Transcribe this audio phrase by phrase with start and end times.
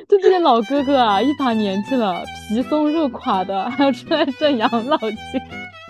[0.08, 5.18] 就这些老哥哥啊，一把年纪了，皮松肉垮的， 还要出来赚养老金。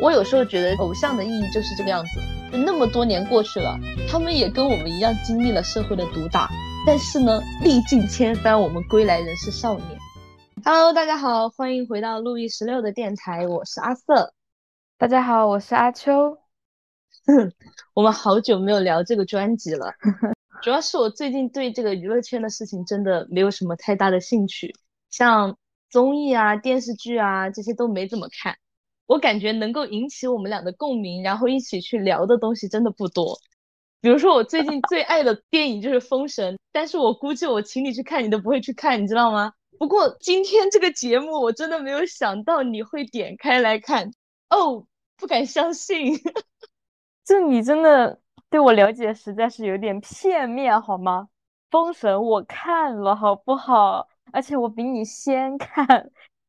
[0.00, 2.20] 我有时候觉得偶像的意义就是这个样子。
[2.52, 3.78] 就那么多年过去了，
[4.08, 6.48] 他们也跟我们一样经历了社会的毒打，
[6.86, 9.86] 但是呢，历尽千帆，我们归来仍是少年。
[10.64, 14.32] Hello，大家好，欢迎回到路易十六的电台，我是阿瑟。
[14.98, 16.38] 大家好，我是阿秋。
[17.94, 19.94] 我们好久没有聊这个专辑了，
[20.62, 24.74] 主要是我最近对这个娱乐圈的事情真的没有什么太大的兴趣，
[25.08, 25.56] 像
[25.88, 28.56] 综艺啊、电视剧啊这些都没怎么看。
[29.06, 33.38] 我感觉能够引起我们俩的共鸣，然后一起去聊的东西真的不多。
[34.02, 39.52] 比如说我最近最爱的电影就是《封神》，但是我估计我请你去看，你都不会去看，你知道吗？
[39.78, 44.12] 不过今天这个节目，我真的没有想到你会点开来看
[44.50, 46.18] 哦，不敢相信。
[47.24, 51.22] 这你真的对我了解实在是有点片面，好吗？
[51.70, 54.08] 《封神》我看了，好不好？
[54.32, 55.86] 而且我比你先看，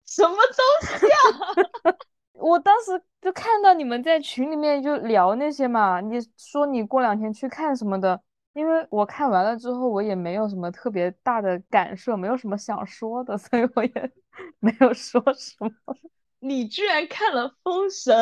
[0.05, 1.96] 什么东西啊？
[2.34, 8.20] 我当时就看到你们在群里面就聊那些嘛，你说你过两天去看什么的，
[8.54, 14.12] 因为我看完了之后，我也没有什么特别大的感受，没有什么想说的， 所以我也
[14.60, 15.70] 没有说什么。
[16.40, 18.16] 你居然看了《封神》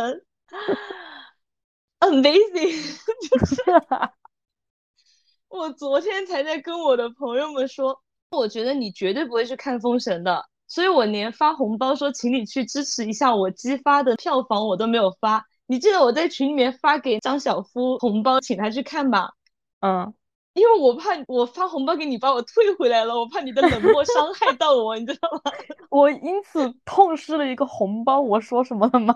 [2.00, 2.98] ，amazing！
[3.30, 3.56] 就 是
[5.50, 10.46] 我昨天才在跟我的朋友们说，我觉得你绝对不会去看《封神》的。
[10.68, 15.44] 所以我连发红包说请你去支持一下我激发的票房我都没有发。
[15.66, 19.32] 你记得我在群里面发给张小夫红包，请他去看吧。
[19.80, 20.14] 嗯，
[20.54, 25.52] 因为我怕我发红包给你把我退回来了，我怕你的冷漠伤害到我，你知道吗？
[25.90, 29.14] 我因此痛失了一个红包，我说什么了吗？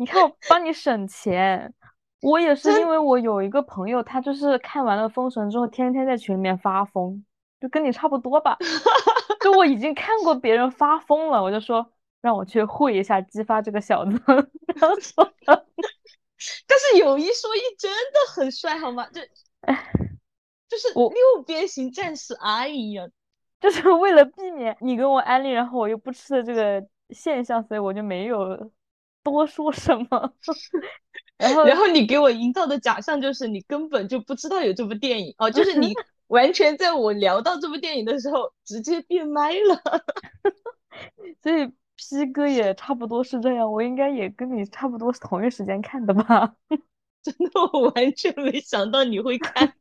[0.00, 1.74] 你看我帮你省钱，
[2.22, 7.22] 我也是因为我有一个朋友，他就是看完了《封神》之后，天天在群里面发疯，
[7.60, 8.56] 就跟你差不多吧。
[9.44, 11.86] 就我已经看过别人发疯了，我就说
[12.22, 14.12] 让我去会一下，激发这个小子。
[14.80, 19.06] 然后说， 但是有一说一，真的很帅，好吗？
[19.12, 19.20] 就，
[20.66, 23.06] 就是六边形战士阿姨呀，
[23.60, 28.72] 就是为了避免你跟我安利，然后我又不吃的这个现象，所以我就没有
[29.22, 30.34] 多说什么。
[31.38, 35.92] 然后，然后你给我营造的假象就是你根本就不知道有这部电影哦，就 是你。
[36.30, 39.82] 完全在我聊到这部电影的时候，直接变麦了，
[41.42, 41.66] 所以
[41.96, 46.54] P 哥也差不多是这样，我应该也跟你差不多是同一时间看的吧？
[47.20, 49.74] 真的，我完全没想到你会看，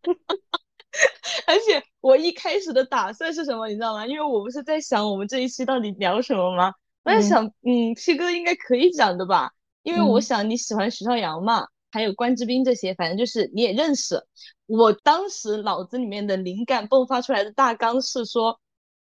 [1.45, 4.07] 而且我一开始的打算是什么，你知道吗？
[4.07, 6.73] 因为我不是在想我们这一期到底聊什么吗？
[7.03, 9.51] 我在想，嗯，P 哥应该可以讲的吧？
[9.83, 11.67] 因为我想你喜欢徐少阳嘛。
[11.91, 14.23] 还有关之斌这些，反正就是你也认识。
[14.67, 18.59] 我当时脑子里面的灵感迸发出来的大纲是说，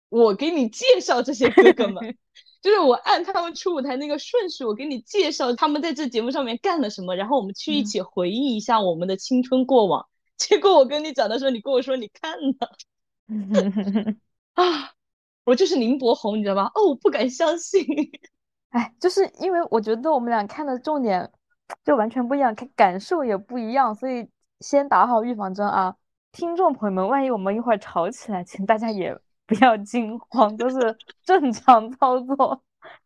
[0.09, 2.17] 我给你介绍这些哥哥们，
[2.63, 10.07] 就是我按他们出舞台那个顺序，我给你介绍他们在这节目上面干了什么，然后我们去一起回忆一下我们的青春过往。
[10.37, 12.71] 结果我跟你讲的时候，你跟我说你看了，
[14.55, 14.93] 啊，
[15.51, 16.71] 我就是林柏宏，你知道吗？
[16.75, 17.85] 哦，我不敢相信。
[18.71, 21.31] 哎，就是因为我觉得我们俩看的重点。
[21.85, 24.29] 就完全不一样，感感受也不一样，所以
[24.59, 25.95] 先打好预防针啊，
[26.33, 29.17] 听众朋友们，万一我们一会儿吵起来，请大家也
[29.47, 32.61] 不要惊慌，就是 正常操作。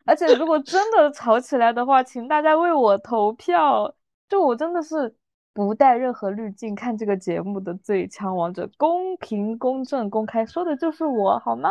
[0.06, 3.94] 而且如果真的吵起来的话，请大家为我投票，
[4.30, 5.14] 就我真的是
[5.52, 11.70] 不带任何滤镜看这个节目的最强王者，公平、公正、公开，说的就是我，好吗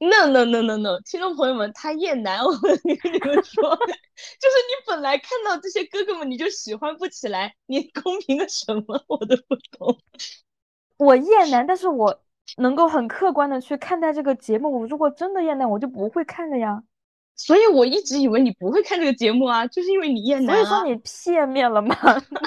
[0.00, 10.00] ？no no no no no，听众朋友们，他厌男，我跟你们说，就是你本来看到这些哥哥们你就喜欢不起来，你公平的什么我都不懂。
[10.96, 12.22] 我厌男，但是我
[12.56, 14.80] 能够很客观的去看待这个节目。
[14.80, 16.82] 我如果真的厌男，我就不会看了呀。
[17.42, 20.62] 所以我一直以为你不会看这个节目啊，就是因为你厌男啊。
[20.62, 21.96] 所以说你片面了吗？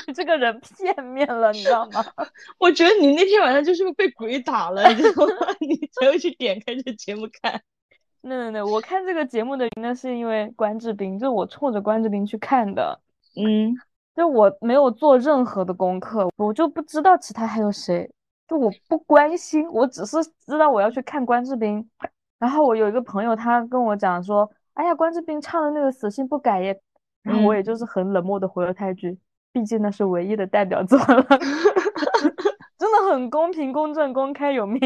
[0.05, 2.05] 你 这个人片面了，你知道吗？
[2.59, 5.33] 我觉得你那天晚上就是被鬼打了，你知道吗？
[5.61, 7.59] 你才会去点开这节目看。
[8.21, 13.01] 那那那，我看这个节目的原因是因为关智斌，就是我冲着关智斌去看的。
[13.35, 13.75] 嗯，
[14.16, 18.07] 就我没有做任何的功课，我就不知道其他还有谁，
[18.47, 21.89] 就我不关心，我只是知道我要去看关智斌。
[22.37, 24.47] 然后我有一个朋友，他跟我讲说。
[24.73, 26.81] 哎呀，关之斌唱的那个《死性不改》耶，
[27.22, 29.17] 然后我也就是很冷漠的回了他一句，
[29.52, 31.23] 毕竟那是唯一的代表作了，
[32.78, 34.79] 真的很公平、公正、公开，有没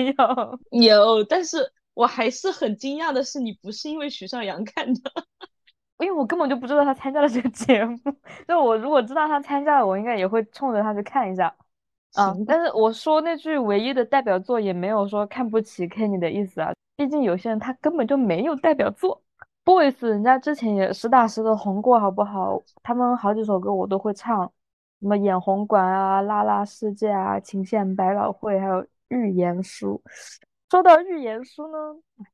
[0.71, 0.81] 有？
[0.81, 5.11] 有，但是我还是很惊讶的是，你不是因为徐少阳看的，
[5.99, 7.97] 因为我根本就不知道他参加了这个节目，
[8.47, 11.55] 就我如果知道他参加了，我应该也会冲着他去看一下。
[12.13, 19.21] 啊，但是我说那句唯一的代表作也没有说看不起 Kenny 的意思啊，毕竟有些人他根本就没有代表作。
[19.67, 22.63] Boys 人家之前也实打实的红过，好不好？
[22.81, 24.49] 他们好几首歌我都会唱，
[25.01, 30.01] 什么眼红馆啊、拉拉世界啊、情线百老汇，还有预言书。
[30.71, 31.77] 说到预言书呢，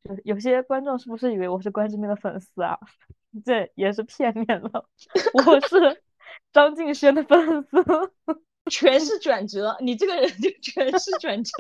[0.03, 2.77] 就有些观众是不是以为我是关之琳的粉丝啊？
[3.43, 4.85] 这也是片面了，
[5.33, 6.03] 我是
[6.53, 7.83] 张敬轩的粉丝，
[8.69, 9.75] 全是转折。
[9.79, 11.51] 你这个人就全是转折，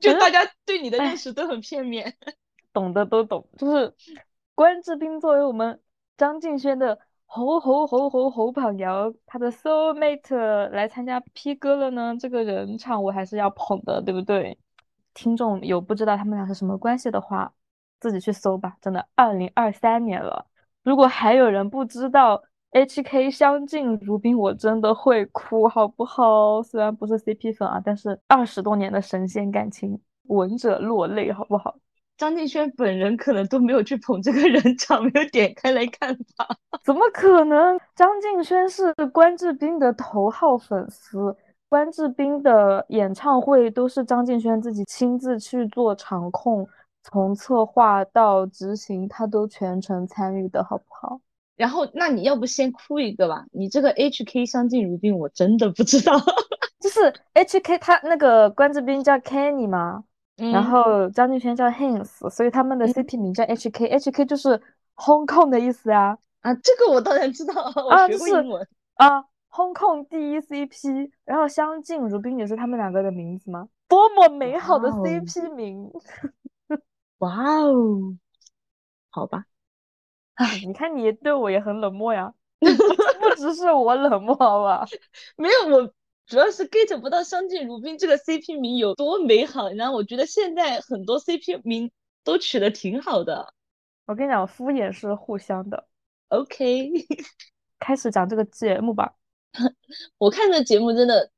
[0.00, 2.16] 就大家对你的认识都很片面。
[2.72, 3.94] 懂的都懂，就是
[4.58, 5.78] 关智斌作为我们
[6.16, 14.58] 张敬轩的猴猴猴猴猴榜摇，他的 soul mate 来参加 P 歌了呢，这个人唱我还是要捧的，对不对？
[15.14, 17.52] 听众有不知道他们俩是什么关系的话，
[18.00, 18.76] 自己去搜吧。
[18.80, 20.44] 真的，二零二三年了，
[20.82, 26.60] 如果还有人不知道 HK 相敬如宾，我真的会哭，好不好？
[26.64, 31.76] 虽然不是 CP 粉啊，但是二十多年的神仙感情，闻者落泪，好不好？
[32.18, 36.46] 张敬轩本人可能都没有去捧这个人 场，没有点开来看吧？
[36.84, 37.78] 怎么可能？
[37.94, 41.34] 张敬轩是关智斌的头号粉丝。
[41.70, 46.66] 关智斌的演唱会都是张敬轩自己亲自去做场控，
[47.02, 51.20] 从策划到执行，他都全程参与的，好不好？
[51.56, 53.44] 然后，那你要不先哭一个吧？
[53.52, 56.14] 你这个 HK 相敬如宾，我真的不知道。
[56.80, 60.04] 就是 HK，他那个关智斌叫 Kenny 嘛，
[60.38, 64.50] 然后张敬轩叫 Hans，所以他们的 CP 名叫 HK，HK 就是
[64.96, 66.16] Hong Kong 的意思呀。
[66.40, 69.24] 啊，这个我当然知道，我学过英文啊。
[69.50, 73.66] Hong Kong 第一 CP，然后相敬如宾也是他们两个的名字吗？
[73.88, 75.90] 多么美好的 CP 名！
[77.18, 78.14] 哇哦，
[79.08, 79.46] 好吧，
[80.34, 84.86] 哎，你看你对我也很冷漠呀，不只是我冷漠吧？
[85.36, 85.92] 没有，我
[86.28, 89.70] 主要是 get 不到相敬如宾这个 CP 名有多美好。
[89.70, 91.90] 然后我觉得现在很多 CP 名
[92.22, 93.54] 都取得挺好的。
[94.04, 95.88] 我跟你讲，敷衍是互相的。
[96.28, 96.90] OK，
[97.80, 99.14] 开始讲这个节目吧。
[100.18, 101.30] 我看这节目真的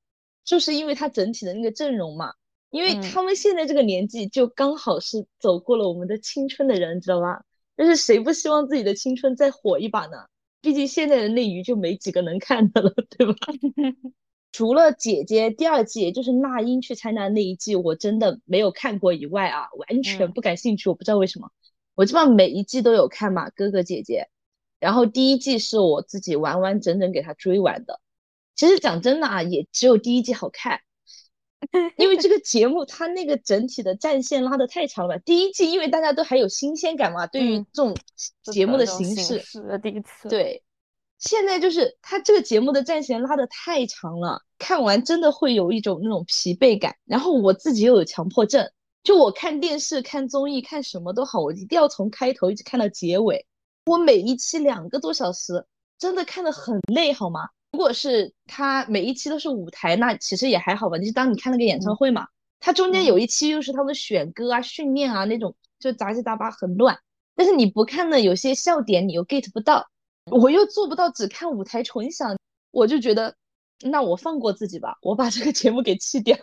[0.45, 2.35] 就是因为他整体的那个阵容嘛，
[2.71, 7.45] 因为他们现在这个年纪就刚好是走过了我们的青春的人，知道吧？
[7.77, 10.27] 但是谁不希望自己的青春再火一把呢？
[10.61, 13.35] 毕竟现在的内娱就没几个能看的了，对吧？
[14.53, 20.89] 除了姐姐第二季，也就是那英去参加那一季，我真的没有看过以外啊，完全不感兴趣。
[20.89, 21.51] 我不知道为什么，
[21.95, 24.29] 我基本上每一季都有看嘛，哥哥姐姐。
[24.81, 28.01] 然后第一季是我自己完完整整给他追完的。
[28.57, 30.81] 其实讲真的啊，也只有第一季好看，
[31.97, 35.19] 因为这个节目它那个整体的战线拉的太长了。
[35.19, 37.95] 第一季因为大家都还有新鲜感嘛，对于这种
[38.53, 39.45] 节目的形式，
[39.83, 40.63] 第一次对。
[41.21, 46.97] 现在就是他这个节目的战线拉的太长了，看完真的会有一种那种疲惫感。
[47.05, 48.69] 然后我自己又有强迫症，
[49.03, 53.47] 就我看电视、看综艺、看什么都好，我一定要从开头一直看到结尾。
[53.85, 55.67] 我每一期两个多小时，
[55.99, 57.49] 真的看得很累，好吗？
[57.73, 60.99] 如果是他每一期都是舞台，那其实也还好吧。
[60.99, 62.27] 就是当你看那个演唱会嘛，
[62.61, 66.99] 他中间有一期又是他们选歌啊、训练啊那种，就杂七杂八很乱。
[67.37, 69.87] 但是你不看呢，有些笑点你又 get 不到，
[70.31, 72.37] 我又做不到只看舞台纯享，
[72.71, 73.35] 我就觉得
[73.83, 76.37] 那我放过自己吧，我把这个节目给弃掉。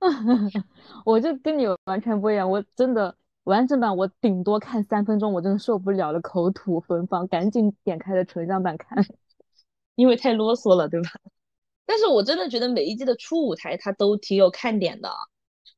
[1.04, 9.04] 我就跟你完全不一样，我真的完整版我顶多看三分钟，我真的受不了了，口吐芬芳，赶紧点开了纯享版看。
[9.96, 11.10] 因为太啰嗦了，对吧？
[11.84, 15.10] 但是我真的觉得每一季的初舞台它都挺有看点的，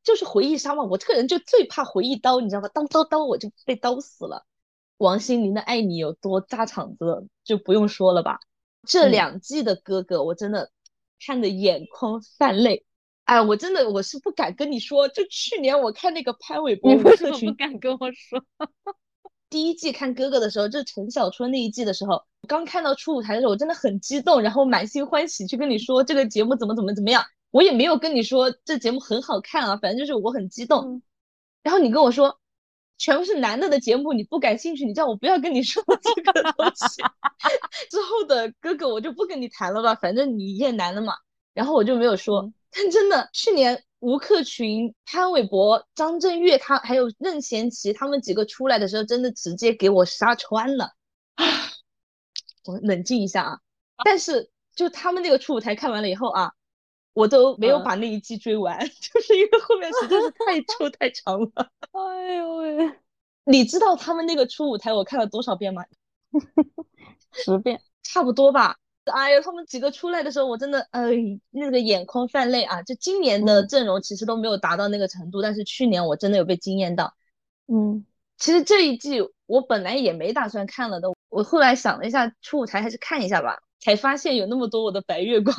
[0.03, 0.83] 就是回忆杀嘛。
[0.83, 2.69] 我这个人就最怕回忆刀，你知道吗？
[2.75, 4.45] 当刀刀，我就被刀死了。
[5.01, 8.39] 王心凌的《爱你》有多炸场子，就不用说了吧。
[8.87, 10.71] 这两季的哥哥，我真的
[11.25, 12.85] 看的眼眶泛泪。
[13.25, 18.45] 哎，我真的我是不敢跟你说，就去年我看那个潘玮柏，你为什么不敢跟我说？
[19.49, 27.25] 第一季看哥哥的时候，就是陈小春那一季的时候，刚看到初舞台的时候，我真的很激动，然后满心欢喜去跟你说这个节目怎么怎么怎么样。
[27.51, 31.03] 我也没有跟你说这节目很好看啊，反正就是我很激动。
[31.63, 32.39] 然后你跟我说
[33.01, 37.03] 全部是男的的节目，你不感兴趣，你叫我不要跟你说 这个东西。
[37.91, 41.15] 之后的哥哥我就不跟你谈了吧，反正你厌男了嘛。
[41.55, 43.83] 然后我就没有说，但真的去年。
[44.01, 50.87] 吴克群、潘玮柏、张震岳，他还有任贤齐，他们几个出来的时候，真的直接给我杀穿了。
[51.35, 51.45] 啊，
[52.65, 53.59] 我冷静一下啊！
[54.03, 56.51] 但是就他们那个初舞台看完了以后啊，
[57.13, 61.71] 我都没有把那一季追完， 就是因为后面实在是太 臭太长了。
[61.93, 62.93] 哎呦喂！
[63.45, 65.85] 你知道他们那个初舞台我看了多少遍吗？
[67.33, 68.77] 十遍，差不多吧。
[69.07, 71.11] 哎呀，他们几个出来的时候，我真的哎，
[71.51, 72.83] 那个眼眶泛泪啊！
[72.83, 77.13] 就今年的阵容其实都没有达到那个程度，但是去年我真的有被惊艳到。
[77.67, 78.05] 嗯，
[78.39, 85.57] 其实这一季我本来也没打算看了的，我后来想了一下，初舞台还是看一下吧，才发现有那么多我的白月光，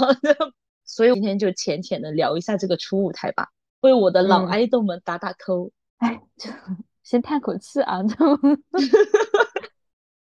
[0.91, 3.47] 所以今天就浅浅的聊一下这个初舞台吧，
[3.79, 5.71] 为我的老爱豆们打打 call。
[5.99, 6.49] 哎，就
[7.01, 8.15] 先叹口气啊，就。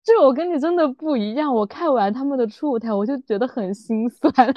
[0.04, 4.32] 就我跟你真的不一样，我看完他们的初舞台，我就觉得很心酸。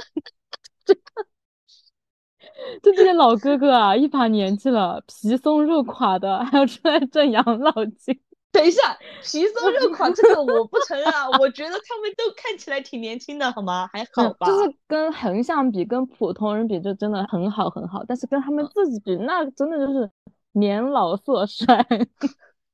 [2.81, 8.20] 就这些老哥哥啊，一把年纪了，皮松肉垮的，还要出来挣养老 金。
[8.53, 13.89] 等一下，皮松肉垮这个我不承认啊，我觉得他们都看起来挺年轻的，好吗？
[13.93, 14.46] 还好吧。
[14.46, 18.03] 就是跟横向比，跟普通人比，就真的很好很好。
[18.05, 20.10] 但是跟他们自己比，那真的就是
[20.51, 21.86] 年老色衰。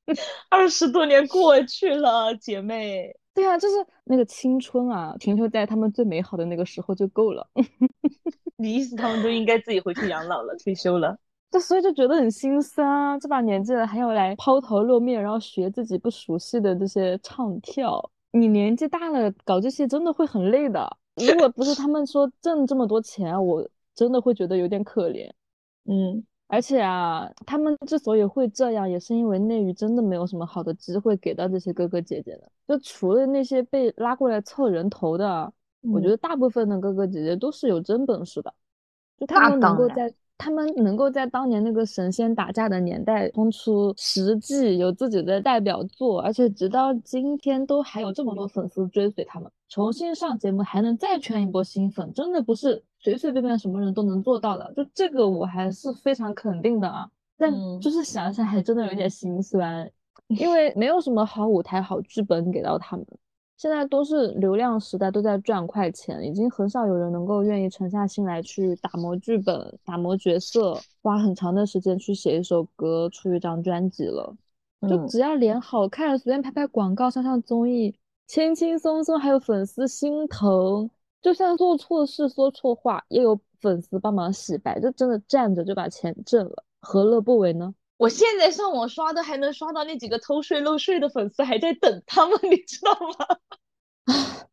[0.49, 3.15] 二十多年过去了，姐妹。
[3.35, 7.47] 对啊，就是那个青春啊，停留在他们最美好的那个时候就够了。
[8.57, 11.19] 你意思他们都应该自己回去养老了，退休了？
[11.49, 13.17] 这所以就觉得很心酸啊！
[13.19, 18.11] 这把年纪了还要来抛头露面，然后学自己不熟悉的这些唱跳。
[18.31, 20.85] 你年纪大了搞这些真的会很累的。
[21.15, 25.29] 如果不是他们说挣这么多钱，我真的会觉得有点可怜。
[25.85, 26.23] 嗯。
[26.49, 32.49] 而且啊，他们之所以会这样，也是因为内娱真的没有什么好的机会给到这些哥哥姐姐的。
[32.65, 35.51] 就除了那些被拉过来凑人头的，
[35.91, 38.53] 我觉得大部分的哥哥姐姐都是有真本事的。
[39.19, 52.83] 就他们能够在他们能够在当年那个神仙打架的年代冲出实际，有自己的代表作，而且直到今天都还有这么多粉丝追随他们，重新上节目还能再圈一波新粉，真的不是。
[52.99, 57.07] 随随便便什么人都能做到的，就这个我还是非常肯定的啊。
[57.37, 59.89] 但就是想想还真的有点心酸，
[60.27, 63.05] 因为没有什么好舞台、好剧本给到他们。
[63.57, 74.35] 现在都是流量时代，都在赚快钱，已经很少有人能够愿意沉下心来去打磨剧本、打磨角色，花很长的时间去写一首歌、出一张专辑了。
[74.87, 77.95] 就只要脸好看，随便拍拍广告、上上综艺，
[78.27, 80.87] 轻轻松松还有粉丝心疼。
[81.19, 87.73] 就算做错事、说错话，也有粉丝帮忙洗白，就真的站着就把钱挣了，何乐不为呢？
[87.97, 93.27] 我现在上网刷的，还能刷到那几个偷税漏税的粉丝还在等他们，你知道吗？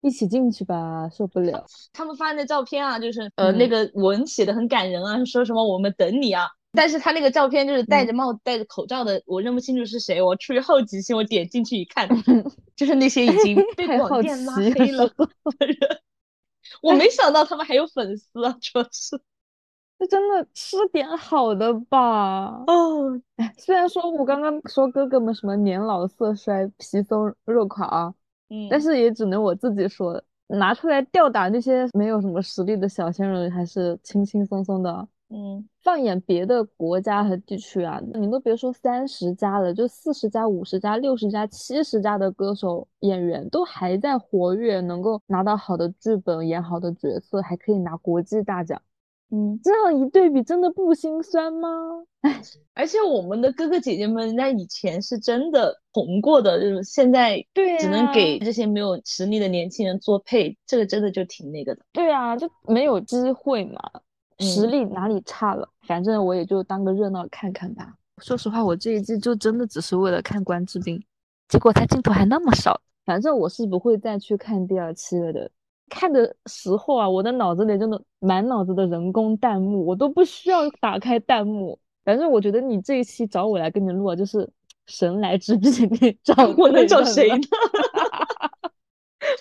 [0.00, 1.64] 一起进去吧，受不了。
[1.92, 6.46] 他们发的照片啊，就是呃那个文写的很感人啊，说什么我们等你啊。
[6.76, 10.20] 但是他那个照片就是戴着帽子、戴着口罩的，我认不清楚是谁。
[10.20, 12.08] 我出于好奇心，我点进去一看，
[12.76, 15.78] 就是那些已经 被广电拉黑了的人。
[16.82, 19.20] 我没想到他们还有粉丝啊，主要是，
[20.04, 22.62] 这真的吃点好的吧。
[22.66, 28.14] 哦，哎，虽然说我刚刚说哥哥们什么年老色衰、皮松肉垮啊，
[28.50, 35.08] 嗯，但是也只能我自己说，拿出来吊打那些没有什么实力的小鲜肉，还是轻轻松松的。
[35.30, 48.78] 嗯，放眼别的国家和地区啊，你都别说三十家了，就四十家、五十家、六十家、七十家的歌手演员都还在活跃，能够拿到好的剧本、演好的角色，还可以拿国际大奖。
[49.30, 51.68] 嗯，这样一对比，真的不心酸吗？
[52.20, 52.40] 哎，
[52.74, 61.82] 而且我们的哥哥姐姐们，人家以前是真的红过的，就是现在对只能给这些没有实力的年轻人做配，这个真的就挺那个的。
[61.92, 63.80] 对啊，就没有机会嘛。
[64.38, 65.68] 实力哪里差了？
[65.86, 67.94] 反正我也就当个热闹看看吧。
[68.18, 71.02] 说实话，我这一季就真的只是为了看关智斌，
[71.48, 72.80] 结果他镜头还那么少。
[73.04, 75.50] 反正我是不会再去看第二期了的。
[75.88, 81.78] 看的时候啊，我的脑子里真的满脑子的人工弹幕，我都不需要打开弹幕。
[82.04, 84.48] 反正我觉得你这一期找我来跟你录啊，就是
[84.86, 85.68] 神来之笔，
[86.00, 87.38] 你找 我能找谁呢？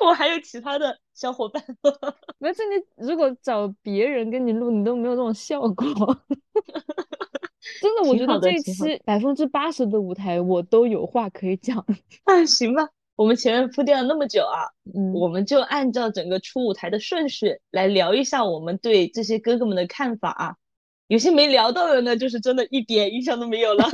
[0.06, 1.62] 我还有其他的小伙伴，
[2.38, 5.86] 没事，你如果找别人跟你录，你都没有这种效果。
[7.82, 11.78] 真的，我觉得这一期百分之八十的舞台我都有话可以讲。
[12.24, 12.90] 啊，行吧，
[13.24, 20.56] 我们前面铺垫了那么久啊，嗯，我们就按照整个出舞台的顺序来聊一下我们对这些哥哥们的看法啊。
[21.08, 23.88] 有些没聊到的呢，就是真的一点印象都没有了。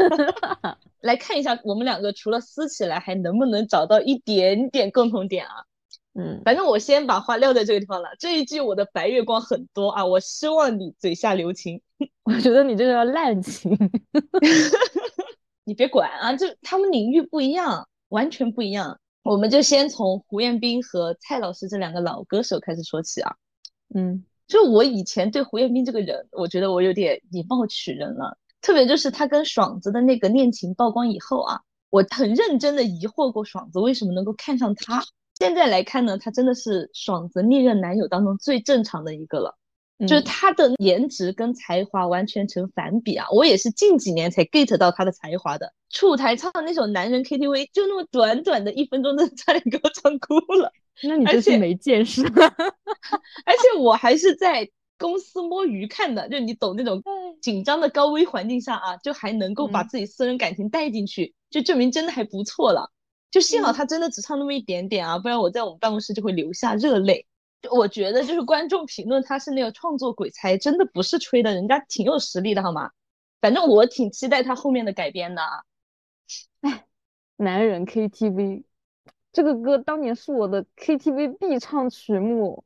[1.01, 5.53] 来看一下我们两个除了撕起来，还能不能找到一点点共同点啊？
[6.15, 8.09] 嗯，反正我先把话撂在这个地方了。
[8.17, 11.79] 这一季我的白月光很多啊，我希望你嘴下留情。
[12.25, 13.77] 我觉得你这个叫滥情，
[15.65, 18.99] 你别管啊，就他们领域不一样，完全不一样。
[19.23, 23.35] 我们就先从胡彦斌和蔡老师这两个老歌手开始说起啊。
[23.93, 31.59] 嗯，就我以前对胡彦斌这个人，我觉得我有点以貌取人了，特别就是他跟爽子的那个恋情曝光以后啊，
[31.89, 35.03] 我很认真的疑惑过爽子为什么能够看上他。
[35.35, 39.58] 现在来看呢，他真的是爽子历任男友当中最正常的一个了。
[40.07, 43.27] 就是他的颜值跟才华完全成反比啊！
[43.31, 45.73] 我也是近几年才 get 到他的才华的。
[45.89, 50.71] 出台唱的那首《男人 KTV》，就那么短短的一分钟，真的差点给我唱哭了。
[51.03, 52.21] 那你真是没见识。
[53.45, 57.01] 而且我还是在公司摸鱼看的，就你懂那种
[57.41, 62.91] 紧张的高危环境下啊，就还能够把自己私人感情带进去，就证明真的还不错了。
[63.31, 67.25] 就幸好他真的只唱那么一点点啊，不然我在我们办公室就会流下热泪。
[67.71, 72.91] 我觉得就是观众评论他是那个创作鬼才，真的不是吹的，人家挺有实力的，好吗？
[73.41, 75.41] 反正我挺期待他后面的改编的。
[76.61, 76.85] 哎，
[77.37, 78.63] 男人 KTV
[79.31, 82.63] 这个歌当年是我的 KTV 必唱曲目，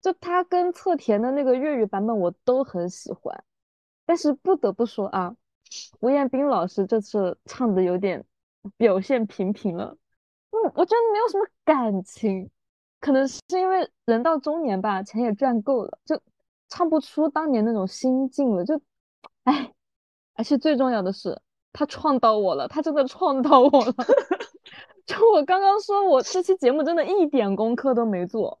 [0.00, 3.44] 就他跟侧田的那个粤语版本我都很喜欢，
[4.06, 5.36] 但是不得不说啊，
[6.00, 8.24] 吴彦斌老师这次唱的有点
[8.76, 9.96] 表现平平了，
[10.50, 12.50] 嗯，我觉得没有什么感情。
[13.04, 16.18] 可能是因为人到中年吧，钱也赚够了，就
[16.70, 18.64] 唱不出当年那种心境了。
[18.64, 18.80] 就，
[19.42, 19.70] 哎，
[20.32, 21.38] 而且最重要的是，
[21.70, 23.92] 他创到我了，他真的创到我了。
[25.04, 28.58] 就我刚刚说，我这期节目真的一点功课都没做，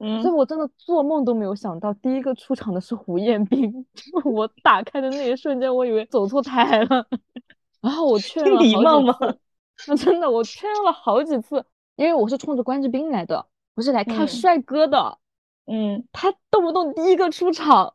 [0.00, 3.86] 嗯，所以我真的做梦都没有想到，第一个出场的是胡彦斌。
[4.26, 7.06] 我打开的那一瞬间，我以为走错台了，
[7.80, 9.38] 然后我确认了好几次。
[9.86, 11.64] 那真的，我确认了好几次，
[11.94, 13.46] 因为我是冲着关之斌来的。
[13.76, 15.18] 不是来看帅哥的，
[15.66, 17.94] 嗯，他动不动第一个出场，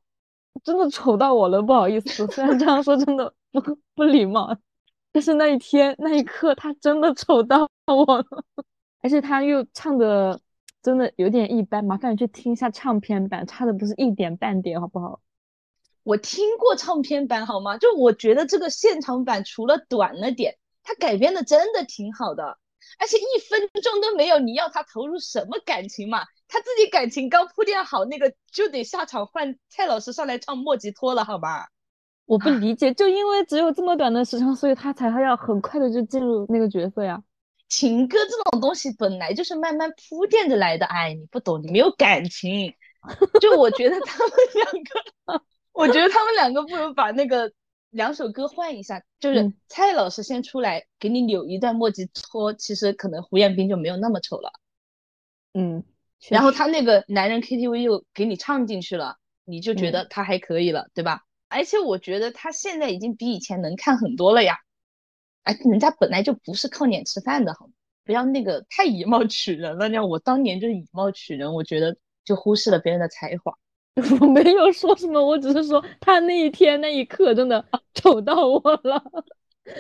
[0.64, 3.60] 真的丑到我了，不好意思，虽然这样说真的不
[3.96, 4.56] 不礼貌，
[5.12, 8.26] 但是那一天那一刻他真的丑到我了，
[9.02, 10.40] 而且他又唱的
[10.84, 15.20] 真的有点一般，麻烦你去听一下唱片版，差的不是一点半点，好不好？
[16.04, 17.78] 我听过唱片版，好吗？
[17.80, 22.60] 就我觉得这个现场版除了短了点，他改编的真的挺好的。
[23.00, 26.26] 而且一分钟都没有，你要他投入什么感情嘛？
[26.48, 31.70] 他自己感情刚铺垫好，那个就得下场换蔡老师上来唱莫吉托了，好吧？
[32.26, 37.22] 我不理解，就因为只有这么短的时长，所以他才要很快的就进入那个角色呀。
[37.70, 42.74] 情歌这种东西本来就是慢慢铺垫着来的，哎，你不懂，你没有感情。
[43.40, 47.52] 就我觉得他们两个， 我觉得他们两个不如把那个。
[47.92, 54.52] 两首歌换一下，就是蔡老师先出来给你扭一段莫吉托，其实可能胡彦斌就没有那么丑了。
[55.54, 55.84] 嗯，
[56.30, 61.22] 然后他那个男人 KTV 又给你唱进去了，你就觉得他还可以了，对吧？
[61.50, 64.58] 而且我觉得他现在已经比以前能看很多了呀。
[65.44, 67.74] 哎，人家本来就不是靠脸吃饭的，好吗？
[68.06, 69.90] 不要那个太以貌取人了。
[69.90, 73.58] 那我当年就是以貌取人，我觉得就忽视了别人的才华。
[74.22, 79.04] 我没有说什么，我只是说他那一天那一刻真的 丑到我了，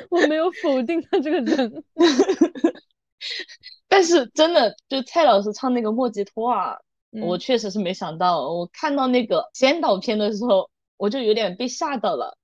[0.09, 1.83] 我没有否定他这个人，
[3.87, 6.77] 但是真的就蔡老师唱那个莫吉托啊，
[7.21, 12.37] 我确实是没想到，我看到那个先导片的时候，我就有点被吓到了，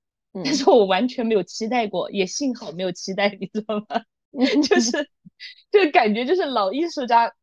[0.45, 3.85] 但是我完全没有期待过，也幸好没有期待，你知道吗？
[4.69, 5.09] 就是
[5.69, 7.33] 这个感觉就是老艺术家。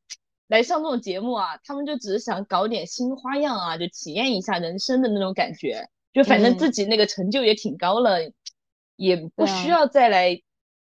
[0.49, 5.89] 来上这种节目啊，他们就只是想搞点新花样啊，就体验一下人生的那种感觉。
[6.13, 8.19] 就反正自己那个成就也挺高了，
[8.97, 10.41] 也不需要再来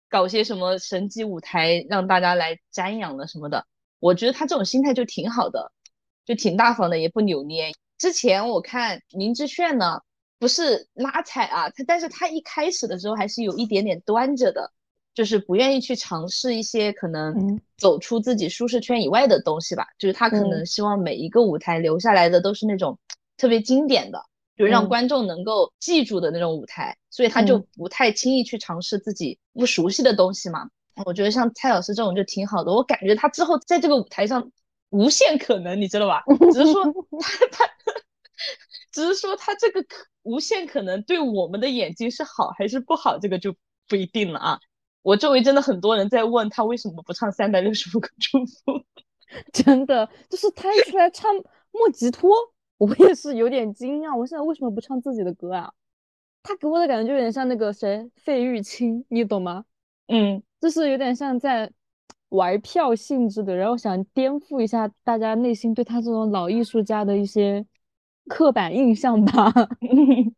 [0.09, 3.65] 搞些什么神级舞台让大家来瞻仰了什么的。
[3.99, 5.71] 我觉得他这种心态就挺好的，
[6.25, 7.71] 就挺大方的，也不扭捏。
[7.97, 10.01] 之前我看林志炫呢，
[10.37, 14.71] 不是拉踩啊，他但是他一开始的时候还是有一点点端着的。
[15.13, 19.87] 就是不愿意去尝试一些可能走出自己舒适圈以外的东西吧。
[19.97, 22.97] 就是他可能希望每一个舞台留下来的都是那种
[23.37, 24.23] 特别经典的，
[24.57, 30.69] 就是让观众能够记住的那种舞台，所以他就不太轻易去尝试自己不熟悉的东西嘛。
[31.05, 34.51] 我觉得像蔡老师这种就挺好的，我感觉他之后在这个舞台上
[34.89, 36.23] 无限可能，你知道吧？
[36.53, 36.83] 只是说
[37.19, 37.65] 他他，
[38.91, 43.55] 只是说他这个可无限可能对我们的眼睛是好还是不好，这个就
[43.87, 44.59] 不一定了啊。
[45.03, 48.83] 我周围真的很多人在问他为什么不唱三百六十五个祝福，
[49.53, 51.31] 真的就是他一出来唱
[51.71, 52.31] 莫吉托，
[52.77, 54.17] 我也是有点惊讶。
[54.17, 55.71] 我现在为什么不唱自己的歌啊？
[56.41, 59.65] 他给我的感觉就有点像那个谁费玉清，你懂吗？
[60.07, 61.71] 嗯，就是有点像在
[62.29, 67.65] 玩票性质的，然后想颠覆一下大家内心对他这种老艺术家的一些
[68.27, 69.51] 刻板印象吧。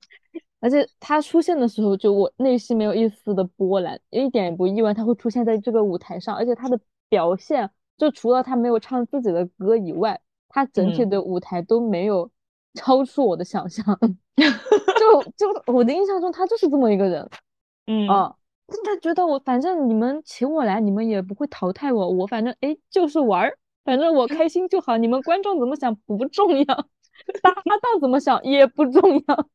[0.60, 6.36] 而且他出现的时候，就我内心没有一丝的波澜，一点也不意外他会出现在这个舞台上。
[6.36, 12.32] 而且他的表现，就除了他没有唱自己的歌以外，他整体的舞台都没有
[12.74, 13.86] 超出我的想象。
[14.36, 17.30] 就 就我的印象中，他就是这么一个人。
[17.88, 18.36] 嗯啊，
[18.84, 26.66] 他觉得我反正你们请我来，你们也不会淘汰我，我反正哎就是玩儿，反正我开心就好，你们观众怎么想不重要，
[27.44, 29.48] 搭档怎么想也不重要。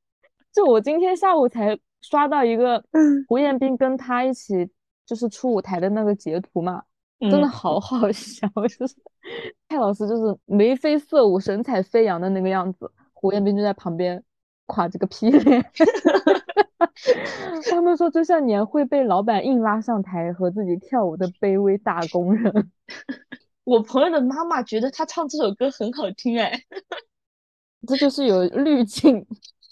[0.52, 2.82] 就我今天下午才刷到一个
[3.28, 4.68] 胡彦斌跟他一起
[5.06, 6.82] 就是出舞台的那个截图嘛，
[7.20, 8.96] 真的好好笑， 就是
[9.68, 14.22] 蔡老师就是眉飞色舞、神采飞扬的那个样子，胡彦斌就在旁边
[14.66, 15.64] 垮着个屁脸。
[17.70, 22.70] 他们说就像年会被老板硬拉上台和自己跳舞的卑微打工人。
[23.64, 26.58] 我朋友的妈妈觉得他唱这首歌很好听，哎，
[27.86, 29.26] 这就是有滤镜。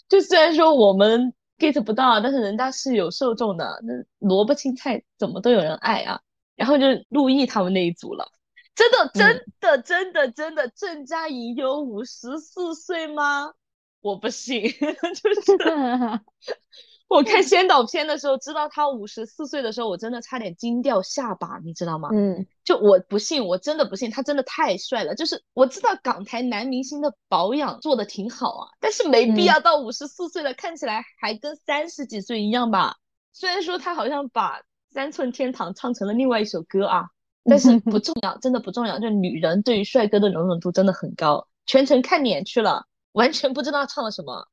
[0.08, 3.80] 就虽然说我们 get 不到，但是人家是有受众的。
[3.84, 3.92] 那
[4.26, 6.20] 萝卜青菜怎么都有人爱啊？
[6.56, 8.26] 然后就陆毅他们那一组了，
[8.74, 13.52] 真的真的真的真的，郑嘉颖有五十四岁吗？
[14.00, 15.52] 我不信， 就是。
[17.08, 22.10] 我看先导片的时候，知道他五十四岁的时候，我真的差点惊掉下巴，你知道吗？
[22.12, 25.14] 嗯，就我不信，我真的不信，他真的太帅了。
[25.14, 32.96] 就是我知道港台男明星的保养做的挺好啊，但是没必要到五十四岁了，看起来还跟三十几岁一样吧。
[33.32, 34.58] 虽然说他好像把
[34.90, 37.06] 《三寸天堂》唱成了另外一首歌啊，
[37.44, 38.98] 但是不重要，真的不重要。
[38.98, 44.46] 就女人对于帅哥的容忍度真的很高，全程看脸去了，完全不知道唱了什么。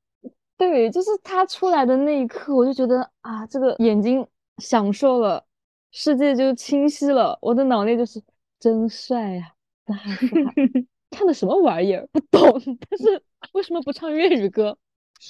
[0.57, 4.25] 对，就是他出来的那一刻，我就觉得啊，这个眼睛
[4.59, 5.43] 享受了，
[5.91, 7.37] 世界就清晰了。
[7.41, 8.21] 我的脑内就是
[8.59, 9.51] 真帅呀，
[9.85, 10.29] 大帅，
[11.11, 12.07] 看的什么玩意儿？
[12.11, 12.41] 不懂。
[12.89, 13.21] 但是
[13.53, 14.77] 为什么不唱粤语歌？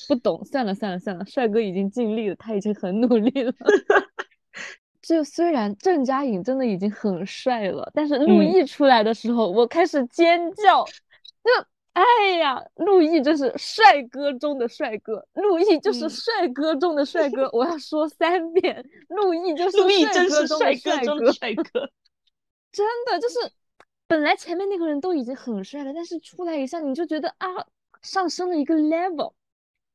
[0.08, 0.44] 不懂。
[0.46, 3.54] 算了算了算了，帅哥已经尽力了，他已经很努力了。
[5.02, 11.66] 就虽然郑嘉颖真的已经很帅了，但是 陆毅出来的时候，我开始尖叫，就。
[11.96, 21.90] 哎呀，陆毅真是帅哥中的帅哥，陆毅就是帅哥中的帅哥，我要说三遍，陆毅就是帅哥中的帅哥，帅哥，
[22.74, 23.40] 真的就是，
[24.08, 27.48] 本来前面那个人都已经很帅了，但是出来一下你就觉得啊，
[28.02, 29.32] 上升了一个 level，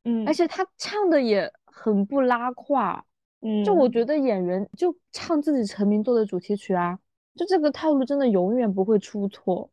[0.04, 3.04] 嗯，而且他唱的也很不拉胯，
[3.42, 6.98] 嗯，就我觉得演员就唱自己成名作的主题曲啊，
[7.36, 9.70] 就这个套路真的永远不会出错。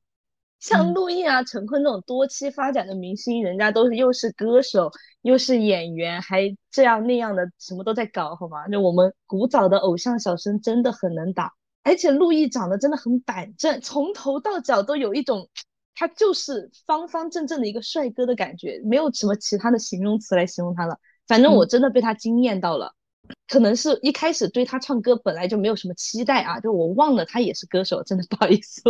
[0.60, 4.92] 像陆毅啊、陈坤这种多期发展的明星，人家都是又是歌手
[5.22, 8.68] 又是演员，还这样那样的，什么都在搞，好吗？
[8.68, 15.48] 就我们古早的偶像小生真的很能打，而且陆毅长得真的很板正，从头到脚都有一种
[15.94, 20.98] 他就是方方正正的一个帅哥的感觉，没有什么其他的形容词来形容他了。
[21.28, 22.94] 反正我真的被他惊艳到了，
[23.48, 28.82] 可能是一开始对他唱歌本来就没有什么期待啊，就我忘了他也是歌手，真的不好意思。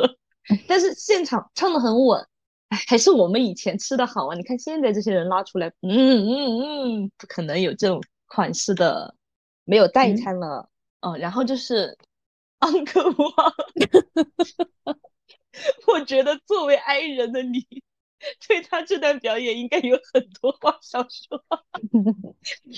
[0.68, 2.26] 但是现场唱的很稳，
[2.70, 4.36] 哎，还是我们以前吃的好啊！
[4.36, 6.60] 你看现在这些人拉出来，嗯嗯
[7.06, 9.16] 嗯，不可能有这种款式的，
[9.66, 10.70] 没有代餐了，
[11.02, 11.98] 嗯，然后就是
[12.60, 13.54] Uncle 王，
[15.88, 17.66] 我觉得作为 I 人的你，
[18.48, 21.44] 对他这段表演应该有很多话想说，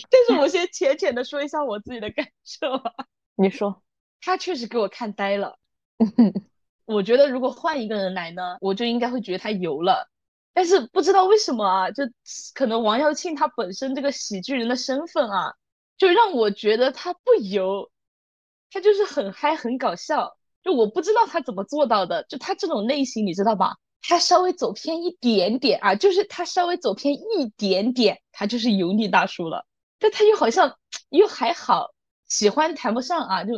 [0.09, 2.93] 但是我先浅浅的说一下我自己的感受啊，
[3.35, 3.81] 你说，
[4.21, 5.57] 他确实给我看呆了。
[6.89, 10.09] 我觉得如果换一个人来呢，我就应该会觉得他油了，
[10.55, 12.03] 但是不知道为什么啊，就
[12.55, 15.53] 可能王耀庆他本身这个喜剧人的身份啊，
[15.99, 17.91] 就让我觉得他不油，
[18.71, 23.75] 他就是很嗨很搞笑，就我不知道他怎么做到的，就他这种类型你知道吧？
[24.01, 29.67] 他稍微走偏一点点啊，就是他稍微走偏一点点，他就是油腻大叔了，
[29.99, 30.75] 但他又好像
[31.11, 31.93] 又还好，
[32.27, 33.53] 喜欢谈不上啊，就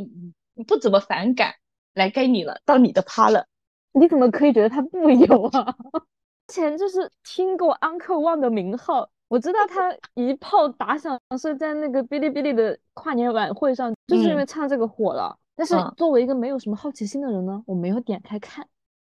[0.67, 1.53] 不怎么反感。
[1.93, 3.45] 来该你了，到你的趴了。
[3.93, 5.75] 你怎么可以觉得他不油啊？
[6.47, 15.37] 之前就是听过 Uncle Wang 的名号，我知道他一炮打响是在那个哔哩哔哩的跨年晚会上，就是因为唱这个火了。
[15.55, 18.67] 但是作为一个没有什么好奇心的人呢，我没有点开看，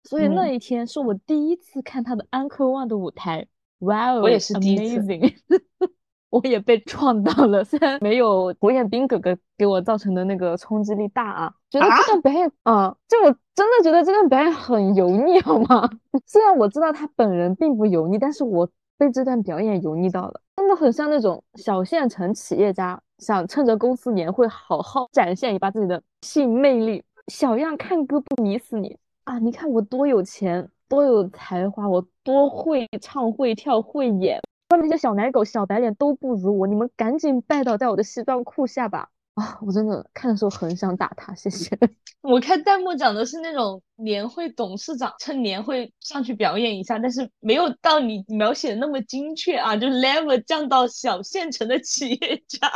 [0.04, 3.46] 所以那一天是我第一次看他的 Uncle Wang 的舞台。
[3.80, 5.00] 哇哦，我也是第一次。
[6.30, 15.88] 我也被撞到了，虽然没有胡彦斌哥哥给我造成的那个冲击力大啊，觉得这段表演啊，就我真的觉得这段表演很油腻，好吗？
[16.26, 29.38] 虽然我知道他本人并不油腻，但是我被这段表演油腻到了，真的很像那种小县城企业家想趁着公司年会好好展现一把自己的性魅力，小样看歌不迷死你啊！
[29.38, 34.40] 你看我多有钱，多有才华，我多会唱会跳会演。
[34.68, 39.08] 外面那些小奶狗、小白脸都不如我，你们赶紧拜倒在我的西装裤下吧！
[39.32, 41.70] 啊，我真的看的时候很想打他，谢谢。
[42.20, 52.68] 我看弹幕讲的是那种年会董事长趁年会上去表演一下，但是没有到你描写的那么精确啊，就 level 降到小县城的企业家。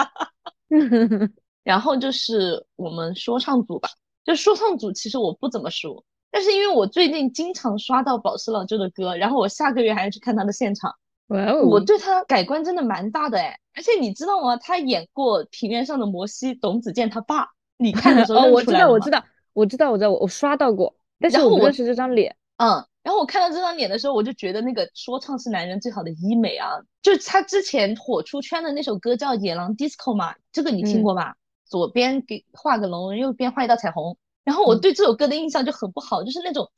[1.63, 3.91] 然后就是我们说唱组吧，
[4.25, 10.95] 就说唱组其实我不怎么熟，但是因为我最近经常刷到宝石老舅的歌，然后我下个月还要去看他的现场，
[11.33, 13.59] 哇哦，我对他改观真的蛮大的哎。
[13.75, 14.57] 而且你知道吗？
[14.59, 22.37] 他演过《平原上的摩西》董子健他爸，你看的时候 我知道，我知道，我知道，我知道，我我刷到过，但是我认识这张脸。
[22.59, 26.69] 嗯，然后我看到这张脸的时候，我就觉得那个说唱是男人最好的医美啊！
[27.01, 31.35] 就他之前火出圈的那首歌叫《野狼 DISCO》嘛，这个你听嗯过吧？
[31.65, 34.17] 左边给画个龙，右边画一道彩虹。
[34.45, 36.71] 然后我嗯对这首歌的印象就很不好，就是那种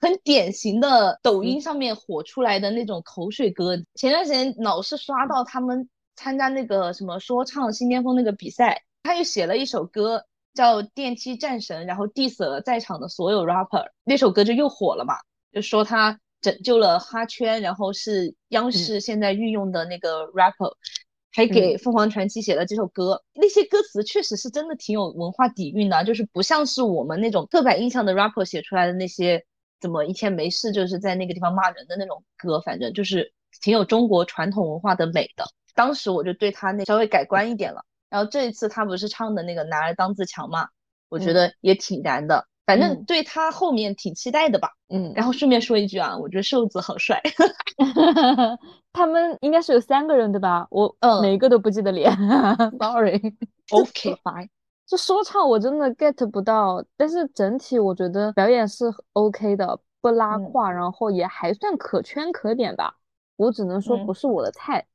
[0.00, 3.76] 很典型的抖嗯音上面火出来的那种口水歌。
[3.94, 15.14] 前段时间老是刷到他们参加那个什么说唱新巅峰那个比赛，他又写了一首歌叫《电梯战神》，然后 diss 了在场的所有 rapper，那首歌就又火了嘛。
[15.52, 20.74] 就说他拯救了哈圈，然后是央视现在御用的那个 rapper，、
[21.32, 23.22] 还给凤凰传奇写了这首歌。
[23.34, 29.44] 那些歌词确实是真的挺有文化底蕴的，就是不像是我们那种刻板印象的 rapper 写出来的那些
[29.80, 35.44] 怎么一天没事就是在那个地方骂人的那种歌，反正就是挺有中国传统文化的美的。
[35.74, 37.84] 当时我就对他那稍微改观一点了。
[38.10, 40.68] 然后这一次他不是唱的那个男儿当自强嘛，
[41.08, 42.46] 我觉嗯得也挺燃的。
[42.66, 44.70] 反正嗯对他后面挺期待的吧。
[44.88, 47.22] 嗯，然后顺便说一句啊，我觉得瘦子好帅。
[48.92, 50.66] 他们应该是有三个人对吧？
[50.70, 52.10] 我嗯每一个都不记得脸，
[52.80, 53.20] sorry。
[53.70, 54.48] OK fine，
[54.88, 62.96] 就说唱我真的 get 不到，但是整体我觉得表演是 OK 的，不拉嗯胯，然后也还算可圈可点吧。
[63.36, 64.86] 我只能说嗯不是我的菜，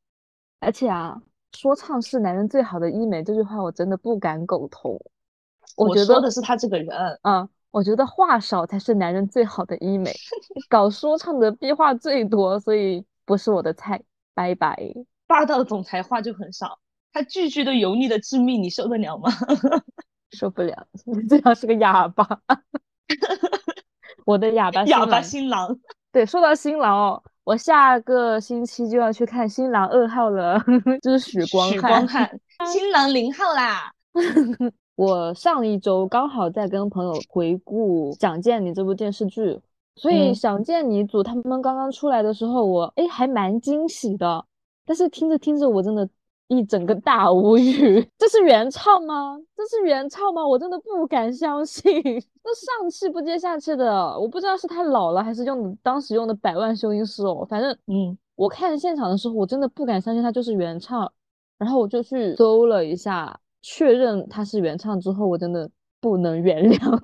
[0.60, 1.22] 而且啊，
[1.56, 5.00] 说唱是男人最好的医美这句话我真的不敢苟同。
[5.78, 6.90] 我我觉得说的是他这个人。
[7.22, 10.12] 嗯，我觉得话少才是男人最好的医美，
[10.68, 14.04] 搞说唱的逼话最多，所以不是我的菜，
[14.34, 14.76] 拜拜。
[15.28, 16.80] 霸道总裁话就很少，
[17.14, 19.30] 他句句都油腻的致命，你受得了吗？
[20.32, 20.88] 受不了，
[21.30, 22.28] 最好是个哑巴。
[24.26, 25.78] 我的哑巴哑巴新郎，
[26.12, 30.60] 对，说到新郎哦，我下个星期就要去看新郎二号了，
[31.04, 31.92] 就是许光汉许汉。
[31.92, 33.92] 光汉，新郎零号啦。
[34.96, 39.60] 我上一周刚好在跟朋友回顾《想见你》这部电视剧，
[39.96, 44.46] 所以《嗯想见你》组他们刚刚出来的时候，我哎还蛮惊喜的，
[44.86, 46.08] 但是听着听着我真的
[46.48, 49.40] 一整个大无语， 这是原唱吗？
[49.56, 50.46] 这是原唱吗？
[50.46, 51.84] 我真的不敢相信，
[52.44, 61.12] 那上气不接下气的，我不知道是他老了还是用的当时用的百万修音师哦，反正嗯，我看现场的时候，我真的不敢相信他就是原唱，
[61.58, 65.70] 然后我就去搜了一下，确认他是原唱之后，我真的
[66.02, 67.00] 不能原谅。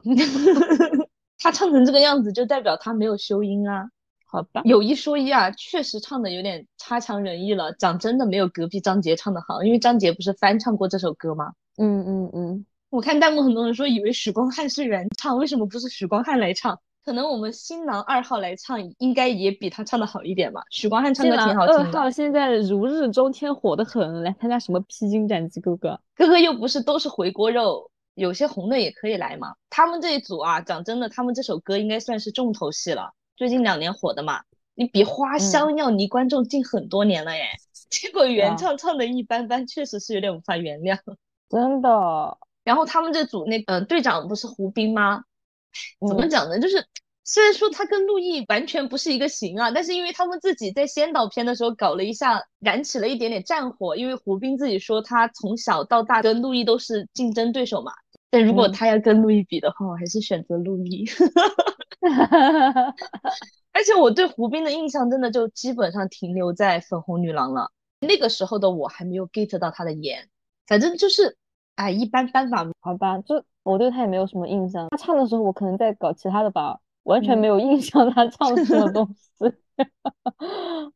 [1.42, 3.90] 他唱成这个样子，就代表他没有修音啊。
[4.32, 7.74] 好吧，有一说一啊，确实唱的有点差强人意了。
[7.74, 11.54] 讲真的，没有隔壁张杰唱的好，因为张杰不是翻唱过这首歌吗？
[11.78, 16.80] 嗯嗯嗯，我看弹幕很多人说以为许光汉是原唱，为什么不是许光汉来唱？
[17.04, 20.62] 可能我们新郎二号来唱，应该也比他唱的好一点吧。
[20.70, 26.00] 许光汉唱歌新郎二挺好听的，号现在如日中天，火得很，来参加什么披荆斩棘哥哥？
[26.16, 29.56] 哥哥又不是都是回锅肉，有些红的也可以来嘛。
[29.72, 34.42] 他们这一组啊，讲真的，他们这首歌应该算是重头戏了，最近两年火的嘛。
[34.76, 37.44] 你比花香要离观众近很多年了耶，
[37.90, 40.98] 结果原啊唱唱的一般般，确实是有点无法原谅。
[41.50, 45.24] 真的，然后他们这组那呃队长不是胡兵吗？
[46.06, 46.60] 怎么嗯讲呢？
[46.60, 46.86] 就是
[47.24, 53.96] 虽然说他跟陆毅完全不是一个型啊，但是因为他们自己在先导片的时候搞了一下，燃起了一点点战火。
[53.96, 57.94] 因为胡兵自己说他从小到大跟陆毅都是竞争对手嘛，
[58.32, 61.06] 但如果嗯他要跟陆毅比的话，我还是选择陆毅。
[63.72, 67.72] 而且我对胡兵的印象真的就基本上停留在粉红女郎了。
[68.02, 70.30] 那个时候的我还没有 get 到他的颜，
[70.68, 71.38] 反正就是
[71.76, 72.66] 哎一般般吧。
[72.80, 74.88] 好吧，就我对他也没有什么印象。
[74.90, 79.28] 他唱的时候，我可能在搞其他的吧，完全嗯没有印象他唱什么东 西。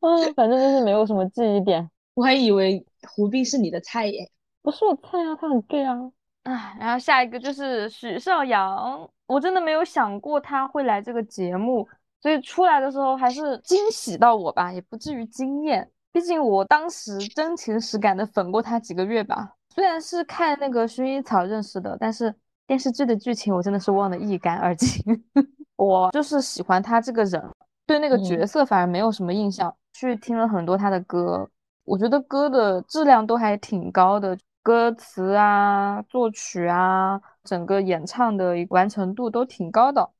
[0.00, 1.90] 嗯， 反正就是没有什么记忆点。
[2.14, 4.30] 我还以为胡兵是你的菜耶。
[4.62, 6.10] 不是我菜啊，他很 gay 啊。
[6.44, 11.86] 唉，然后下一个就是许绍洋，我真的没有想过他会来这个节目，
[12.20, 15.90] 所以出来的时候还是惊喜到我吧，也不至于惊艳。
[16.12, 22.32] 毕竟我当时真情实感的粉过他几个月吧，虽然是看那个薰衣草认识的，但是
[22.66, 25.02] 电视剧的剧情我真的是忘得一干二净。
[25.76, 27.42] 我就是喜欢他这个人，
[27.84, 29.74] 对那个角嗯色反而没有什么印象。
[29.92, 31.48] 去听了很多他的歌，
[31.84, 40.10] 我觉得歌的质量都还挺高的，歌词啊、作曲啊，整个演唱的完成度都挺高的。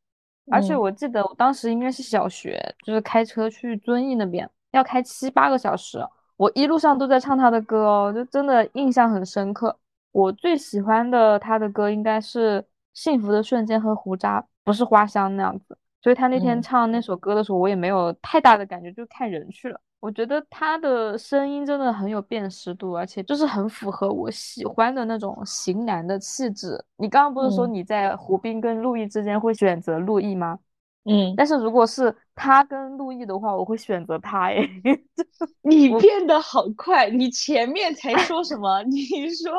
[0.51, 5.99] 而且嗯我记得我当时应该是小学，就是开车去遵义那边，要开七八个小时，
[6.37, 9.75] 我一路上都在唱他的歌哦，就真的印象很深刻。
[10.13, 12.61] 我最喜欢的他的歌应该是
[12.93, 15.79] 《幸福的瞬间》和《胡渣》，不是花香那样子。
[16.03, 19.81] 所以他那天嗯唱那首歌的时候，我也没有太大的感觉，就看人去了。
[20.05, 26.79] 我觉得他的声音真的很有辨识度，而且就是很符合我喜欢的那种型男的气质。
[26.99, 30.59] 你刚刚不是说嗯你在胡兵跟陆毅之间会选择陆毅吗？
[31.05, 34.69] 嗯，但是如果是他跟陆毅的话，我会选择他诶。
[35.63, 38.83] 你变得好快，你前面才说什么？
[38.85, 39.55] 你说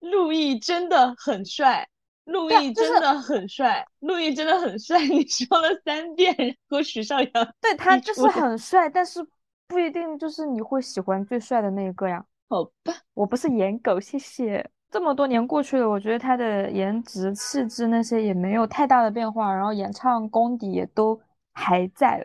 [0.00, 1.86] 陆毅真的很帅，
[2.24, 9.20] 陆毅真的很帅，陆毅真的很帅，你说了三遍，和许绍洋对他就是很帅，但是
[9.68, 12.24] 不一定就是你会喜欢最帅的那一个呀。
[12.48, 14.68] 好吧，我不是颜狗，谢谢。
[14.88, 21.20] 这么多年过去了，我觉得他的颜值、气质那些也没有太大的变化，然后演唱功底也都
[21.52, 22.24] 还在，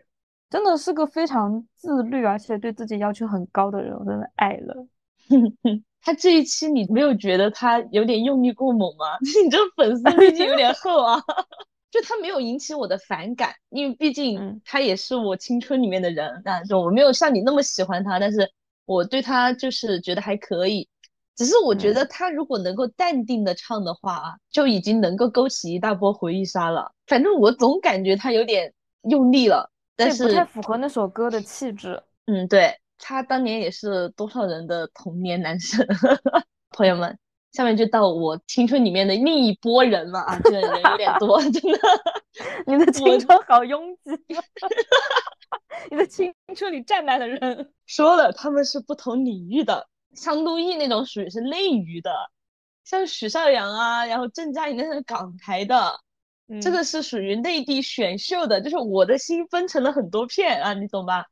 [0.49, 4.86] 真的是个非常自律而且对自己要求很高的人，我真的爱了。
[6.04, 9.17] 他这一期你没有觉得他有点用力过猛吗？
[9.43, 11.19] 你这粉丝滤镜有点厚啊。
[11.91, 18.49] 就他没有引起我的反感，因为毕竟嗯他也是我青春里面的人，那就我没有像你那么喜欢他，但是
[18.86, 20.88] 我对他就是觉得还可以。
[21.36, 26.91] 只是我觉嗯得他如果能够淡定的唱的话啊，就已经能够勾起一大波回忆杀了。
[27.08, 28.73] 反正我总感觉他有点
[29.04, 32.01] 用力了，但是不太符合那首歌的气质。
[32.27, 35.86] 嗯，对，他当年也是多少人的童年男神。
[36.71, 37.17] 朋友们，
[37.51, 41.79] 下面就到我青春里面的另一波人了啊，这个人有点多，真的。
[42.65, 44.11] 你的青春好拥挤，
[45.91, 47.73] 你的青春里站满了人。
[47.85, 52.09] 说了，他们是不同领域的，像陆毅那种属于是内娱的，
[52.85, 55.99] 像许绍洋啊，然后郑嘉颖那是港台的，
[56.61, 61.25] 这嗯个是属于内地选秀的，就是我的心分成了很多片啊，你懂吧？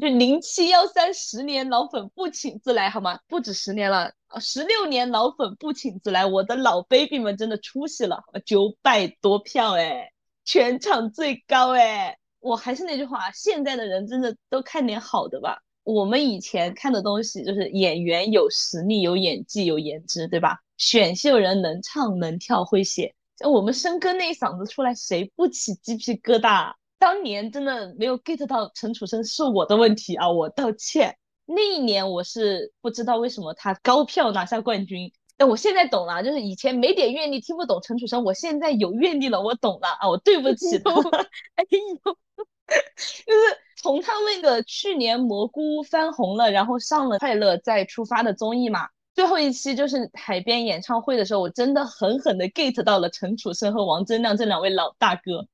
[0.00, 3.18] 就零七幺三十年老粉不请自来，好吗？
[3.28, 10.10] 不止十年了，十六年老粉不请自来，我的老 baby 们真的出息了，九百多票哎，
[10.44, 12.18] 全场最高哎！
[12.40, 15.60] 我还是那句话，现在的人真的都看点好的吧。
[15.84, 20.58] 我们以前看的东西就是演员有实力、有演技、有颜值，对吧？
[20.76, 26.72] 选秀人能唱能跳会写，像我们申哥那一嗓子出来，谁不起鸡皮疙瘩？
[27.02, 31.16] 当年真的没有 get 到陈楚生是我的问题啊，我道歉。
[31.46, 40.92] 那一年我是不知道为什么他高票拿下冠军，但我现在懂了，就是以前没点阅历听不懂陈楚生，我现在有阅历了，我懂了啊，我对不起他。
[41.56, 55.48] 哎呦，就是从他那个去年蘑菇翻红了，然后上了《快乐再出发》的综艺嘛，最后一期就是海边演唱会的时候，我真的狠狠的 get 到了陈楚生和王铮亮这两位老大哥。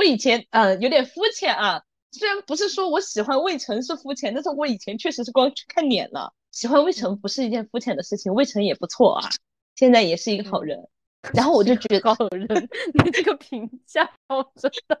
[0.00, 6.32] 我以前呃有点肤浅啊，虽然不是说我喜欢魏晨是肤浅，但是我以前确实是光去看脸了。
[6.52, 9.28] 喜欢魏晨不是一件肤浅的事情，魏晨也不错啊，
[9.76, 10.88] 现在也是一个好人。
[11.34, 12.48] 然后我就觉得 好人，
[12.94, 14.98] 你这个评价我真的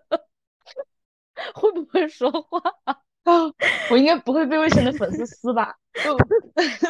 [1.56, 2.60] 会不会说话？
[2.84, 3.50] 啊，
[3.90, 5.74] 我应该不会被魏晨的粉丝撕吧？
[6.04, 6.14] 就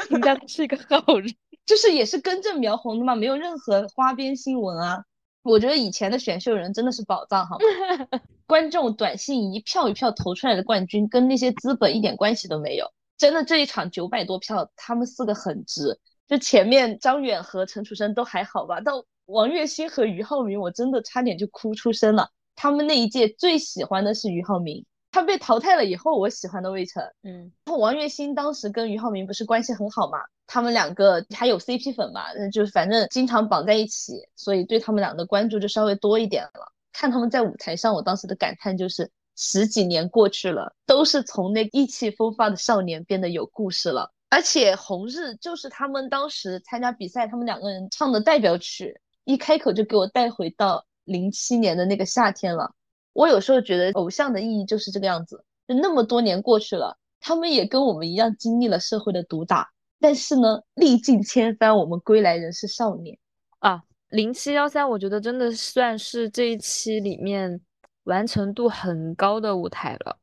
[0.08, 1.32] 评价他是一个好人。
[1.64, 5.04] 就是也是根正苗红的嘛，没有任何花边新闻啊。
[5.42, 8.20] 我觉得以前的选秀人真的是宝藏，好吗？
[8.46, 12.92] 观众短信一票一票投出来的冠军，跟那些资本一点关系都没有。
[13.16, 15.98] 真的这一场九百多票，他们四个很值。
[16.28, 22.30] 就前面张远和陈楚生都还好吧，到王栎鑫和俞灏明，我真的差点就哭出声了。
[22.54, 27.02] 他们那一届最喜欢的是俞灏明，他被淘汰了以后，我喜欢的魏晨。
[27.22, 30.18] 嗯，然后王栎鑫当时跟俞灏明不是关系很好嘛，
[30.52, 36.72] 他们两个还有 CP 粉嘛，那就反正经常绑在一起，所以对他们俩的关注就稍微多一点了。
[36.92, 44.10] 看他们在舞台上，我当时的感叹就是十几年过去了，都是从那意气风发的少年变得有故事了。
[44.28, 52.74] 而且《红日》就是他们当时参加比赛，他们两个人唱的代表曲，一开口就给我带回到零七年的那个夏天了。
[53.12, 63.18] 我有时候觉得偶像的意义就是这个样子，就那么多年过去了，他们也跟我们一样经历了社会的毒打，但是呢，历尽千帆，我们归来仍是少年。
[63.58, 67.60] 啊，零七幺三，我觉得真的算是这一期里面
[68.04, 70.16] 完成度很高的舞台了。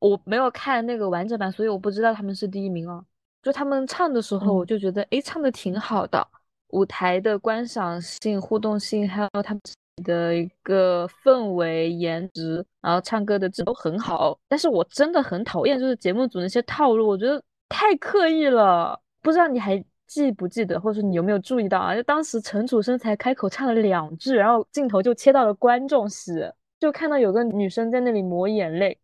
[0.00, 3.04] 我没有看那个完整版，所以我不知道他们是第一名哦。
[3.42, 6.26] 就他们唱的时候，我嗯就觉得，诶，唱的挺好的，
[6.70, 14.38] 舞台的观赏性、互动性，还有他们自己的一个氛围、颜值，然后唱歌的质都很好。
[14.48, 19.00] 但是我真的很讨厌就是节目组那些套路，我觉得太刻意了。
[19.20, 21.94] 不知道你还记不记得，或者说你有没有注意到啊？
[21.94, 26.32] 就当时陈楚生才开口唱了两句，然后镜头就切到了观众席，
[26.80, 28.98] 就看到有个女生在那里抹眼泪。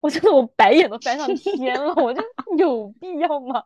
[0.00, 2.22] 我真的我白眼都翻上天了，我就
[2.58, 3.62] 有必要吗？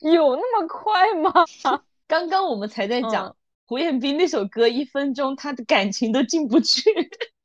[0.00, 1.30] 有那么快吗？
[2.06, 3.34] 刚刚我们才在讲、嗯
[3.66, 6.82] 胡彦斌那首歌，一分钟他的感情都进不去。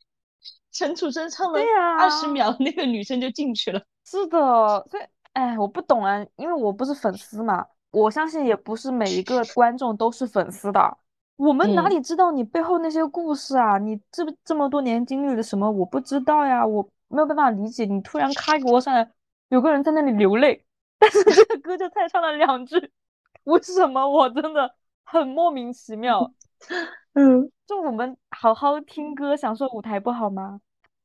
[0.70, 3.82] 陈楚生唱了对呀二十秒，那个女生就进去了。
[4.04, 4.38] 是的，
[4.92, 10.98] 所以哎，我不懂啊，因为我不是粉丝嘛，我相信也不是每一个观众都是粉丝的。
[11.38, 13.78] 我们哪嗯里知道你背后那些故事啊？
[13.78, 15.70] 你这这么多年经历了什么？
[15.72, 17.86] 我不知道呀，我没有办法理解。
[17.86, 19.10] 你突然咔给我上来，
[19.48, 20.66] 有个人在那里流泪，
[20.98, 22.92] 但是这个歌就才唱了两句，
[23.46, 24.06] 为什么？
[24.06, 24.76] 我真的
[25.06, 26.30] 很莫名其妙。
[27.14, 30.60] 嗯就我们好好听歌，享受舞台不好吗？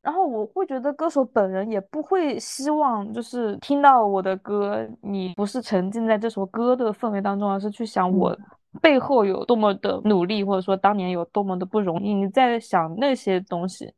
[0.05, 8.37] 然后我会觉得歌手本人也不会希望，就是听到我的歌，你不是沉浸在这首歌的氛围当中，而是去想我
[8.83, 13.93] 背后有多么的努力，或者说当年有多么的不容易，你在想那些东西。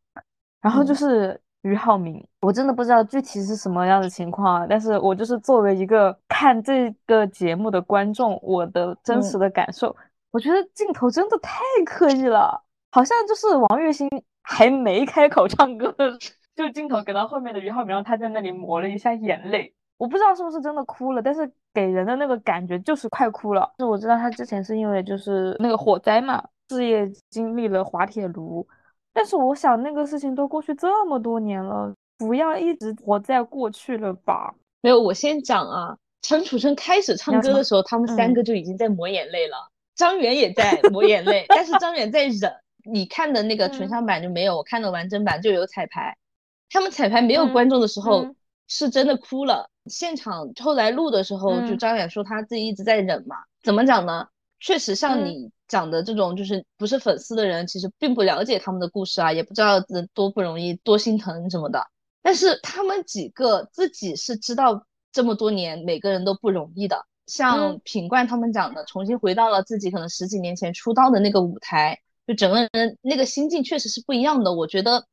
[0.62, 0.96] 然后就嗯。
[0.96, 9.96] 是俞灏明，我真的不知道具体是什么样的情况啊，但是我就是作为一个看这个节目的观众，我的真实嗯的感受，
[10.30, 14.08] 我觉得镜头真的太刻意了，好像就是王栎鑫
[14.46, 16.16] 还没开口唱歌的，
[16.54, 23.68] 就镜头给到后面的俞灏明，然后他在那里抹了一下眼泪，我不知道是不是真的哭了，但是给人的那个感觉就是快哭了。
[23.76, 28.66] 就我知道他之前是因为就是那个火灾嘛，事业经历了滑铁卢。
[29.12, 34.54] 但是我想，那个事情都过去这么多年了，不要一直活在过去了吧？
[34.80, 35.96] 没有，我先讲啊。
[36.22, 39.70] 陈楚生开始唱歌的时候，他们三嗯个就已经在抹眼泪了。
[39.94, 42.52] 张远也在抹眼泪，但是张远在忍。
[42.90, 46.16] 你看的那个纯嗯享版就没有，我看的完整版就有彩排。
[46.70, 48.36] 他们彩排没有嗯观众的时候，嗯
[48.68, 49.70] 是真的哭了。
[49.86, 53.36] 现场后来录的时候，就嗯张远说他自己一直在忍嘛。
[53.62, 54.26] 怎么讲呢？
[54.58, 61.86] 确实像嗯你讲的这种，就是不是粉丝的人，其实并不了解他们的故事啊，也不知道这多不容易，多心疼什么的。
[62.22, 67.06] 但是他们几个自己是知道这么多年每个人都不容易的。
[67.26, 74.52] 像嗯品冠他们讲的，重新回到了自己可能十几年前出道的那个舞台，就整个人那个心境确实是不一样的。
[74.52, 75.06] 我觉得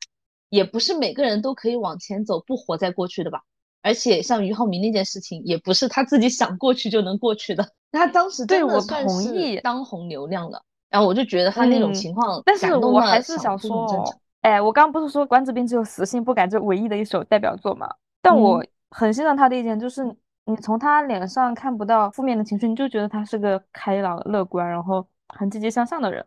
[0.49, 3.41] 也不是每个人都可以往前走，不活在过去的吧。
[3.81, 7.69] 而且像俞灏明那件事情，也不是他自己想过去就能过去的。
[7.91, 14.05] 他当时对我同意当红流量了，然后我就觉得他那种嗯情况，但是我还是想想说
[14.39, 17.87] 哎，我刚刚不是说关之斌只有死性不改这唯一的一首代表作嘛？
[18.21, 20.03] 但我嗯很欣赏他的一点就是，
[20.45, 26.25] 你从他脸上看不到负面的情绪，你就觉得他是个开朗、乐观，然后很积极向上的人。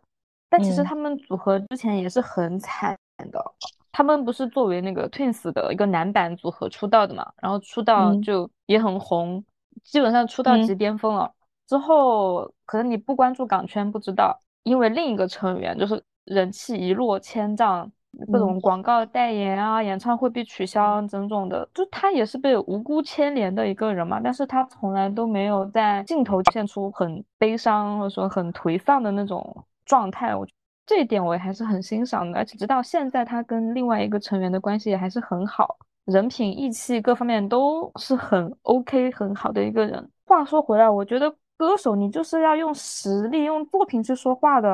[0.49, 0.85] 但其实嗯。
[0.85, 2.97] 他们组合之前也是很惨
[3.31, 3.43] 的，
[3.91, 8.21] 他们不是作为那个 Twins 的一个男版组合出道的嘛，然后出道嗯。
[8.21, 9.43] 就也很红，
[9.83, 10.77] 基本上出道即嗯。
[10.77, 11.31] 巅峰了。
[11.67, 17.91] 之后可能你不关注港圈不知道，因为另一个成员就是人气一落千丈，
[18.31, 18.39] 各嗯。
[18.39, 30.45] 种广告代言啊、演唱会被取消种种的，就他也是被无辜牵连的一个人嘛，但是他从来都没有在镜头现出很悲伤或者说很颓丧的那种状态，我
[30.85, 40.09] 这一点我还是很欣赏的，而且直到现在他跟另外一个成员的关系也还是很好，人品、义气各方面都是很 OK 很好的一个人。
[40.25, 44.69] 话说回来，我觉得歌手你就是要用实力、用作品去说话的。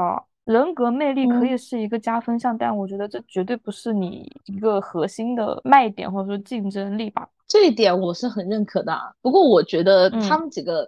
[0.46, 7.26] 人格魅力可嗯以是一个加分项，但我觉得这绝对不是你一个核心的卖点或者说竞争力吧。
[7.48, 9.10] 这一点我是很认可的啊。
[9.22, 10.86] 不过我觉得他嗯们几个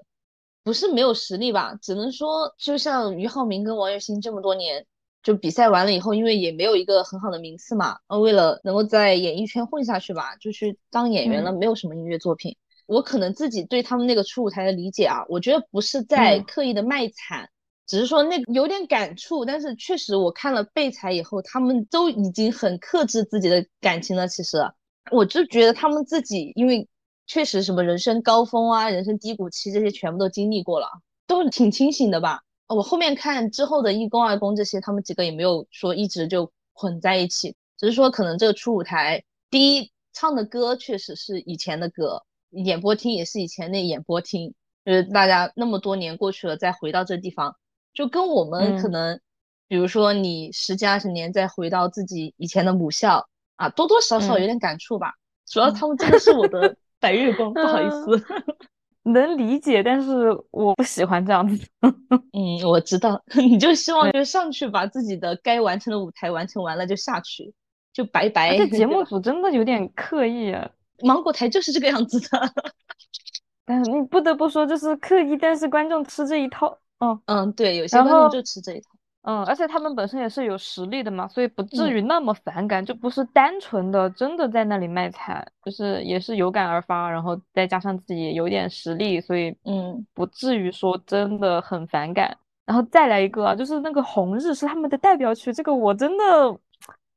[0.65, 4.85] 不是没有实力吧，只能说就像俞灏明跟王栎鑫这么多年，
[5.21, 12.57] 就比赛完了以后，因为也没有一个很好的名次嘛，呃，为了能够在演艺圈混下去吧，就去当演员了，嗯没有什么音乐作品。
[12.87, 17.49] 我可能自己对他们那个初舞台的理解啊，我觉得不是在嗯刻意的卖惨。
[17.87, 24.27] 只是说那个有点感触，但是确实我看了备采以后，他们都已经很克制自己的感情了。
[24.27, 24.57] 其实，
[25.11, 26.87] 我就觉得他们自己，因为
[27.27, 30.87] 确实什么人生高峰啊、人生低谷期这些全部都经历过了，
[31.27, 32.41] 都挺清醒的吧。
[32.67, 44.53] 我后面看之后的一公、二公这些，他们几个也没有说一直就混在一起，只是说可能这个初舞台，第一唱的歌确实是以前的歌，演播厅也是以前那演播厅，
[44.83, 47.55] 就是大家那么多年过去了，再回到这地方。
[47.93, 49.21] 就跟我们可嗯能，
[49.67, 55.13] 比如说你十几二十年再回到自己以前的母校啊，多多少少有嗯点感触吧。
[55.47, 56.75] 主要他们真的是我的
[57.05, 58.25] 白月光，不好意思。
[59.07, 61.67] 能理解，但是我不喜欢这样子。
[62.33, 67.53] 嗯，我知道， 你就希望就上去把自己的该完成的舞台完成完了就下去，
[67.93, 68.49] 就拜拜。
[68.49, 70.67] 而且节目组真的有点刻意啊，
[71.03, 72.51] 芒果台就是这个样子的。
[73.63, 76.75] 但是你不得不说，就是刻意，但是观众吃这一套。
[76.97, 78.89] 嗯嗯，对，有些观众就吃这一套。
[79.27, 92.37] 嗯，而且他们本身也是有实力的嘛，所以不至嗯于那么反感，就不是单纯的真的在那里卖惨，就是也是有感而发，然后再加上自己有点实力，所以嗯不至于说真的很反感。
[92.67, 96.23] 然后再来一个啊，就是那个《红日》是他们的代表曲，这个我真的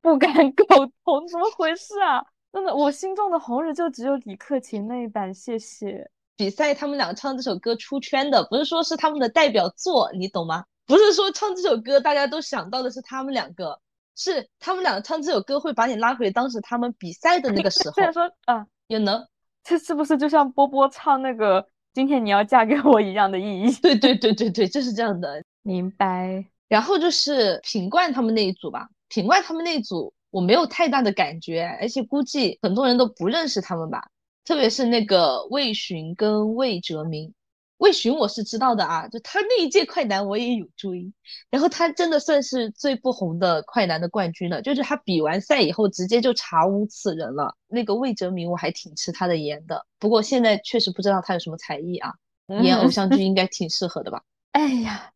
[0.01, 0.65] 不敢 苟
[1.03, 2.23] 同，怎么回事啊？
[2.51, 6.09] 真的，我心中的红日就只有李克勤那一版，谢谢。
[6.35, 10.63] 比赛他们俩唱这首歌出圈的，不是说是他们的代表作，你懂吗？
[10.89, 13.79] 不是说唱这首歌大家都想到的是他们两个，
[14.15, 17.93] 是他们两个唱这首歌会把你拉回当时他们比赛的那个时候。
[17.93, 19.23] 虽然说啊，也能，
[19.63, 21.63] 这是不是就像波波唱那个
[21.93, 23.71] “今天你要嫁给我”一样的意义？
[23.83, 25.43] 对对对对对，就是这样的。
[25.61, 26.43] 明白。
[26.67, 34.07] 然后就是品冠他们那一组吧，品冠他们那一组我没有太大的感觉，而且估计很多人都不认识他们吧。
[34.43, 37.31] 特别是那个魏巡跟魏哲鸣，
[37.79, 41.11] 魏巡我是知道的啊，就他那一届快男我也有追，
[41.49, 47.55] 然后他真的算是最不红的快男的冠军了，就是他比完赛以后直接就查无此人了。
[47.67, 52.13] 那个魏哲鸣我还挺吃他的颜的，不过现在确实不知道他有什么才艺啊，
[52.61, 54.21] 演 偶像剧应该挺适合的吧？
[54.51, 55.11] 哎呀，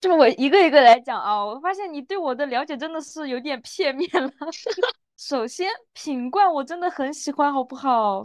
[0.00, 4.30] 这么我一个一个来讲啊，我发现你对我的了解真的是有点片面了。
[5.16, 8.22] 首先，品冠我真的很喜欢，好不好？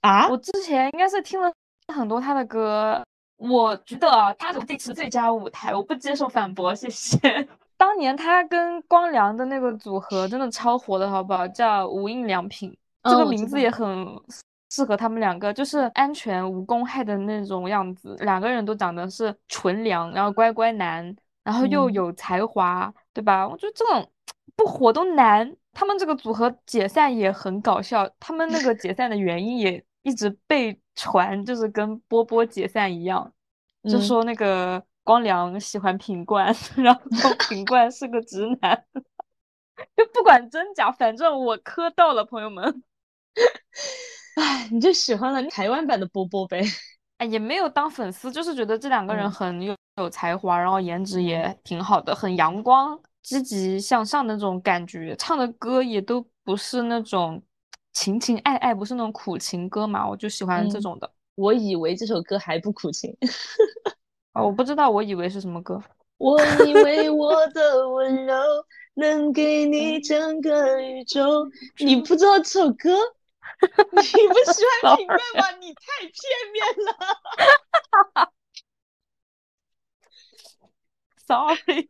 [0.00, 1.52] 啊，我之前应该是听了
[1.90, 3.02] 很多他的歌，
[3.36, 7.18] 我觉得啊，他的这次最佳舞台，我不接受反驳，谢谢。
[7.76, 11.48] 当年他跟光良的那个组合真的超火的，好不好？
[11.48, 14.06] 叫无印良品，这个名字也很
[14.70, 18.14] 适合他们两个，就是安全无公害的那种样子。
[18.20, 23.48] 两个人都长得是纯良，然后乖乖男，然后又有才华，对吧？
[23.48, 24.06] 我觉得这种
[24.54, 25.56] 不火都难。
[25.72, 33.32] 他们这个组合解散也很搞笑，他们那个解散的原因也一直被传，就是跟波波解散一样，
[33.84, 37.00] 就说那个光良喜欢品冠， 然后
[37.48, 38.84] 品冠是个直男，
[39.96, 42.82] 就不管真假，反正我磕到了，朋友们。
[44.36, 46.62] 哎，你就喜欢了台湾版的波波呗？
[47.16, 53.00] 哎，也没有当粉丝，就是觉得这两个人很有有才华，然后颜值也挺好的，很阳光。
[53.22, 57.42] 积极向上的那种感觉，唱的歌也都不是那种
[57.92, 61.12] 情情爱爱，不是那种苦情歌嘛，我就喜欢这种的。
[61.34, 63.16] 我以为这首歌还不苦情，
[64.34, 65.82] 哦，我不知道，我以为是什么歌。
[66.18, 68.34] 我以为我的温柔
[68.94, 71.48] 能给你整个宇宙，
[71.80, 72.94] 你不知道这首歌？
[73.62, 75.50] 你不喜欢品冠吗？
[75.60, 76.12] 你太片
[76.52, 78.32] 面了。
[81.26, 81.88] Sorry。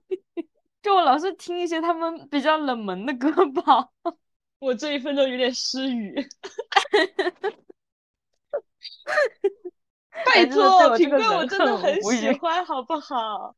[0.82, 3.30] 就我老是听一些他们比较冷门的歌
[3.62, 3.90] 吧，
[4.60, 6.14] 我这一分钟有点失语。
[10.26, 13.54] 拜托，品冠我真的很喜欢，好不好？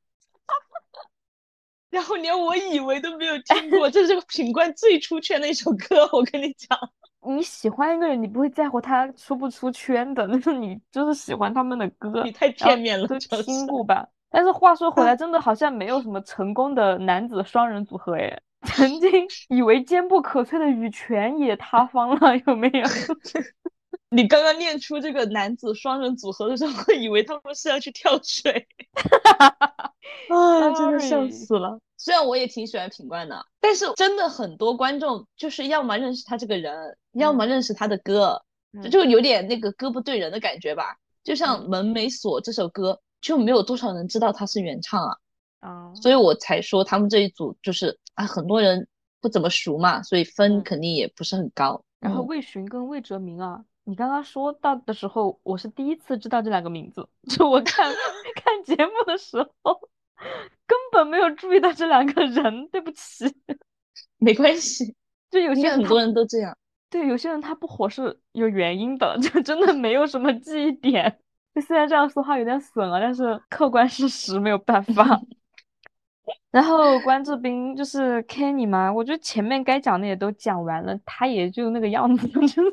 [1.90, 6.78] 然后连我以为都没有听过，这是品冠最出圈的一首歌，我跟你讲。
[7.24, 12.22] 你喜欢一个人，你不会在乎他出不出圈的， 那是你就是喜欢他们的歌。
[12.24, 14.08] 你太片面了，都听过吧？
[14.30, 18.42] 但是话说回来，真的好像没有什么成功的男子双人组合诶。
[18.66, 19.10] 曾经
[19.48, 22.86] 以为坚不可摧的羽泉也塌方了， 有没有？
[24.10, 28.66] 你刚刚念出这个男子双人组合的时候，会以为他们是要去跳水。
[30.28, 31.78] 啊，真的笑死了。
[31.96, 38.42] 虽然我也挺喜欢品冠的，但是真的很多观众就是要么认识他这个人，要么认识他的歌，
[38.90, 40.96] 就有点那个歌不对人的感觉吧。
[41.24, 43.00] 就像《门没锁》这首歌。
[43.22, 45.16] 就没有多少人知道他是原唱啊，
[45.60, 48.86] 啊，所以我才说他们这一组就是啊，很多人
[49.20, 51.84] 不怎么熟嘛，所以分肯定也不是很高。
[52.00, 57.92] 然后魏巡跟魏哲鸣啊，你刚刚说到的时候，我是第一次知道这两个名字，就我看
[58.34, 59.80] 看节目的时候
[60.66, 63.24] 根本没有注意到这两个人，对不起，
[64.18, 64.94] 没关系，
[65.30, 66.56] 就有些很多人都这样，
[66.90, 71.18] 对，有些人他不火是有原因的， 就真的没有什么记忆点。
[71.54, 75.20] 就虽然这样说话有点损啊，但是客观事实没有办法。
[76.50, 82.68] 然后关智斌就是 Kenny 嘛，我觉得前面该讲的也都讲完了，他也就那个样子， 就是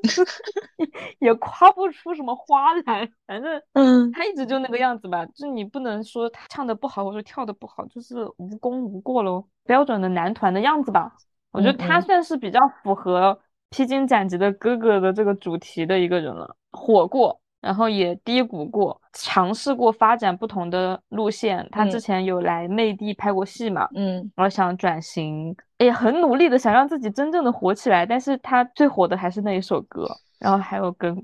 [1.19, 3.09] 也夸不出什么花来。
[3.25, 11.13] 反正嗯，他一直就那个样子吧，就你不能说他唱的不好，或者说跳的不好，就是无功无过喽，标准的男团的样子吧。
[11.51, 13.39] 我觉得他算是比较符合
[13.69, 17.39] 披荆斩棘的哥哥的这个主题的一个人了，火过。
[17.61, 21.67] 然后也低谷过，尝试过发展不同的路线。
[21.71, 23.87] 他之前有来内地拍过戏嘛？
[23.95, 28.05] 嗯，然后想转型，也很努力的想让自己真正的火起来。
[28.05, 30.07] 但是他最火的还是那一首歌，
[30.39, 31.15] 然后还有跟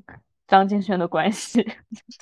[0.48, 1.64] 张敬轩的关系。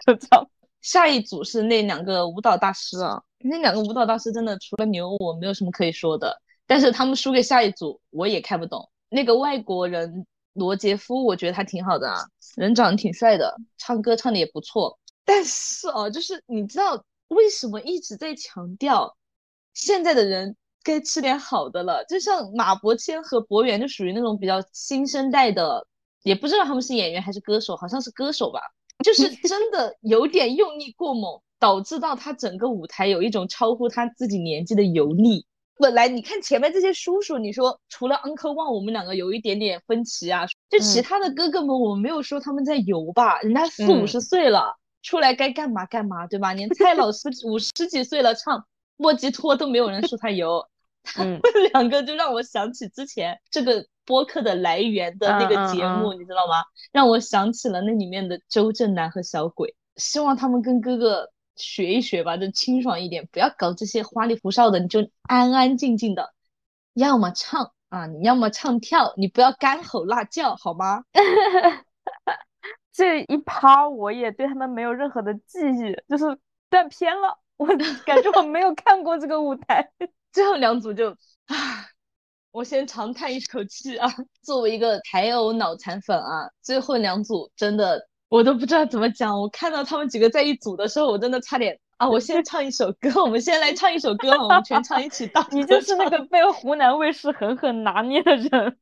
[0.05, 0.47] 就这样。
[0.81, 6.39] 下一组是那两个舞蹈大师啊，那两个舞蹈大师真的除了牛，我没有什么可以说的。
[6.67, 8.87] 但是他们输给下一组，我也看不懂。
[9.09, 10.25] 那个外国人。
[10.53, 12.25] 罗杰夫，我觉得他挺好的啊，
[12.55, 14.99] 人长得挺帅的，唱歌唱的也不错。
[15.25, 19.15] 但是哦，就是你知道为什么一直在强调
[19.73, 22.03] 现在的人该吃点好的了。
[22.05, 25.87] 就像马伯骞和博源，就属于那种比较新生代的，
[26.23, 28.59] 也不知道他们是演员还是歌手，好像是歌手吧。
[29.03, 35.45] 就是 真的有点用力过猛，导致到他整个舞台有一种超乎他自己年纪的油腻。
[35.77, 43.39] 本来你看前面这些叔叔，你说除了 Uncle Wang，我们两个有一点点分歧啊，就其他的哥哥们，我们没有说他们在油吧？
[43.41, 46.53] 人家四五十岁了，出来该干嘛干嘛，对吧？
[46.53, 48.65] 连蔡老师 五十几岁了唱
[48.97, 50.63] 莫吉托都没有人说他油，
[51.03, 51.41] 他们
[51.73, 56.63] 两个就让我想起之前这个播客的来源的那个节目，你知道吗？
[56.91, 61.32] 让我想起了那里面的周震南和小鬼，希望他们跟哥哥。
[61.55, 66.33] 学一学吧，就清爽一点，不要搞这些花里胡哨的，你就安安静静的，
[66.93, 71.03] 要么唱啊，你要么唱跳，你不要干吼辣叫，好吗？
[72.91, 76.37] 这一趴我也对他们没有任何的记忆，就是
[76.69, 77.67] 断片了，我
[78.05, 79.91] 感觉我没有看过这个舞台。
[80.31, 81.11] 最后两组就
[81.45, 81.87] 啊，
[82.51, 84.07] 我先长叹一口气啊，
[84.41, 88.07] 作为一个台偶脑残粉啊，最后两组真的。
[88.33, 92.09] 我都不知道怎么讲，我看到他们几个在一组的时候，我真的差点啊！
[92.09, 95.45] 我先唱一首歌，我们先来唱一首歌，我们全唱一起 到。
[95.51, 98.75] 你就是那个 被湖南卫视狠狠拿捏的人。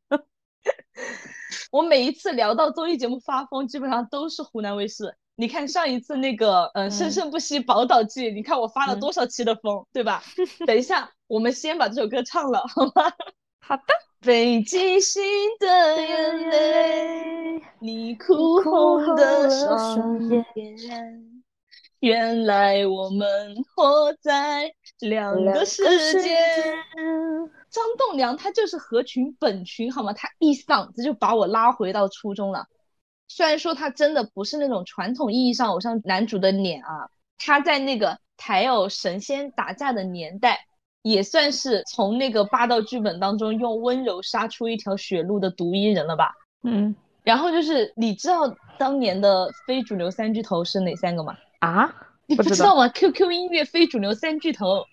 [1.70, 5.18] 我每一次聊到综艺节目发疯，基本上都是湖南卫视。
[5.36, 10.24] 你看上一次那个，嗯，《生生不息宝岛记》，你看我发了多少期的疯，对吧？
[10.66, 13.12] 等一下，我们先把这首歌唱了，好吗？
[13.60, 13.84] 好的。
[14.24, 15.24] 北极星
[15.59, 20.45] 的眼泪，你哭红的双眼。
[22.01, 26.38] 原来我们活在两个世界。
[27.72, 30.13] 张栋梁他就是合群本群，好吗？
[30.13, 32.67] 他一嗓子就把我拉回到初中了。
[33.28, 37.09] 虽然说他真的不是那种传统意义上偶像男主的脸啊，
[37.39, 40.67] 他在那个台偶神仙打架的年代。
[41.02, 46.34] 也算是从那个霸道剧本当中用温柔杀出一条血路的独一人了吧？
[46.64, 51.36] 嗯，然后就是你知道当年的非主流三巨头是哪三个吗？
[51.60, 51.93] 啊，
[52.28, 54.86] 你不知道吗？QQ 音乐非主流三巨头，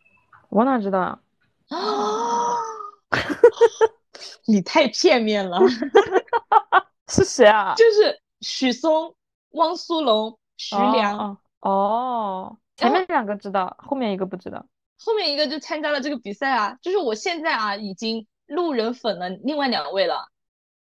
[0.49, 1.19] 我哪知道啊？
[1.69, 2.57] 啊，
[4.47, 5.59] 你太片面了。
[7.09, 7.75] 是谁啊？
[7.75, 9.15] 就是许嵩、
[9.53, 11.37] 汪苏泷、徐良。
[11.61, 14.65] 哦，前面两个知道，后面一个不知道。
[15.01, 20.27] 后面一个就参加了这个比赛啊，就是我现在啊已经路人粉了另外两位了，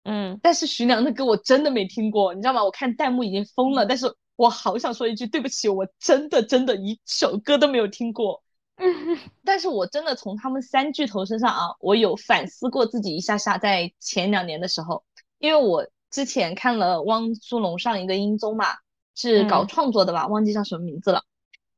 [0.03, 2.63] 嗯，但是徐良的歌我真的没听过，你知道吗？
[2.63, 8.41] 我看弹幕已经疯了，但是我好想说一句对不起，我真的真的一首歌都没有听过，
[9.45, 15.03] 但是我真的从他们三巨头身上啊，我有反思过自己一下下，在前两年的时候，
[15.37, 18.65] 因为我之前看了汪苏泷上一个音综嘛，
[19.13, 21.23] 是搞创作的吧，忘记叫什么名字了，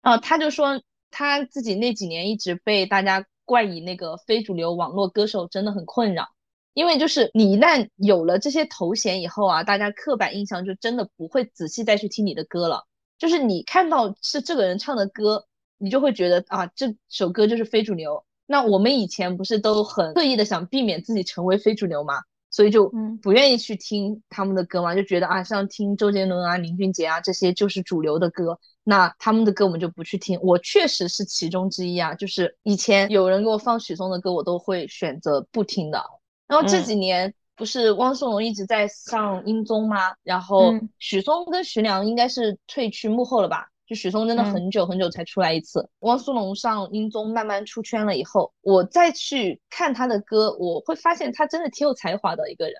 [0.02, 0.82] 然后他就说。
[1.12, 6.28] 他自己那几年一直被大家冠以那个非主流网络歌手，真的很困扰。
[6.74, 12.86] 因为就是你一旦有了这些头衔以后啊，大家刻板印象就真的不会仔细再去听你的歌了。
[13.18, 15.46] 就是你看到是这个人唱的歌，
[15.78, 18.24] 你就会觉得啊，这首歌就是非主流。
[18.46, 22.22] 那我们以前不是都很刻意的想避免自己成为非主流吗？
[22.52, 22.92] 所以就
[23.22, 28.60] 不愿意去听他们的歌嘛，就觉得啊，像听周杰伦啊、林俊杰啊这些就是主流的歌。
[28.84, 32.16] 那他们的歌我们就不去听，我确实是其中之一啊。
[32.16, 36.04] 就是以前有人给我放许嵩的歌，我都会选择不听的。
[36.48, 40.14] 然后这几年不是汪苏泷一直在上音综吗？
[40.24, 43.68] 然后许嵩跟徐良应该是退去幕后了吧？
[43.90, 45.90] 就许嵩真的很久很久才出来一次。
[46.02, 52.76] 汪苏泷上音综慢慢出圈了以后，我再去看他的歌，我会发现他真的挺有才华的一个人。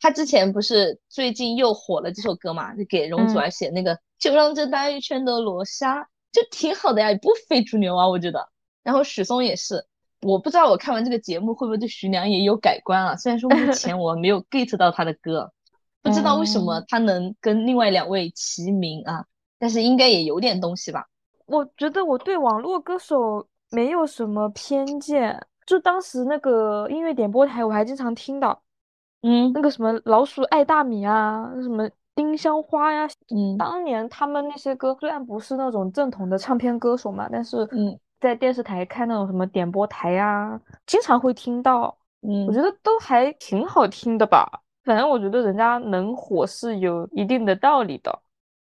[0.00, 2.74] 他之前不是最近又火了这首歌嘛？
[2.74, 3.98] 就给容祖儿写那个。
[4.18, 8.48] 就让这大雨全都落下，就挺好的呀，也不非主流啊，我觉得。
[8.82, 9.84] 然后许嵩也是，
[10.22, 13.16] 我不知道我看完这个节目会不会对徐良也有改观啊？
[13.16, 15.52] 虽然说目前我没有 get 到他的歌，
[16.00, 19.26] 不知道为什么他能跟另外两位齐名啊？
[19.58, 21.06] 但是应该也有点东西吧。
[21.46, 28.62] 我觉得我对网络歌手没有什么偏见，就当时那个音乐点播台我还经常听到，
[29.22, 31.88] 嗯，那个什么老鼠爱大米啊，什么。
[32.16, 44.48] 丁香花呀，嗯，当年他们那些歌虽然不是那种正统的唱片歌手嘛，但是嗯，在电视台看那种什么点播台呀，经常会听到，嗯，我觉得都还挺好听的吧。
[44.84, 48.16] 反正我觉得人家能火是有一定的道理的，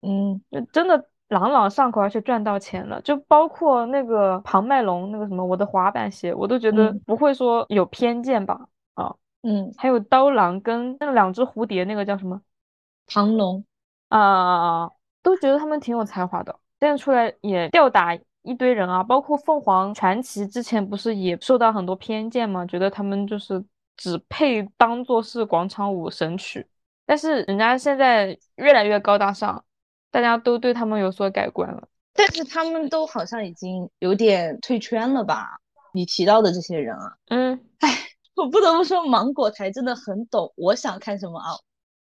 [0.03, 3.01] 嗯，就真的朗朗上口，而且赚到钱了。
[3.03, 8.69] 就包括那个庞麦隆那个什么我的滑板鞋，我都觉得不会说有偏见吧？
[8.95, 12.41] 啊，嗯，还有刀郎跟那两只蝴蝶，那个叫什么？
[13.07, 13.65] 庞龙
[14.09, 14.91] 啊，
[15.23, 22.65] 都觉得他们挺有才华的，现在出来也吊打一堆人啊，包括凤凰传奇之前不是也受到很多偏见嘛？
[22.67, 23.63] 觉得他们就是
[23.97, 26.67] 只配当做是广场舞神曲，
[27.05, 29.63] 但是人家现在越来越高大上，
[30.11, 31.89] 大家都对他们有所改观了。
[32.15, 35.61] 但是他们都好像已经有点退圈了吧？
[35.93, 37.89] 你提到的这些人啊，嗯，哎，
[38.35, 41.51] 我不得不说，芒果台真的很懂我想看什么啊。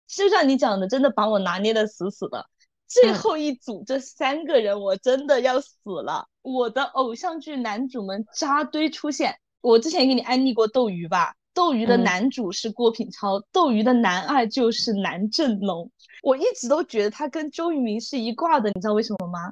[0.08, 2.46] 就像你讲的，真的把我拿捏的死死的。
[2.88, 6.28] 最后一组这三个人，我真的要死了。
[6.42, 9.38] 我的偶像剧男主们扎堆出现。
[9.60, 11.36] 我之前给你安利过斗鱼吧？
[11.58, 15.90] 斗鱼的男主是郭品超，斗鱼的男二就是南正龙。
[16.22, 19.52] 我一直都觉得他跟周渝民是一挂的，你知道为什么吗？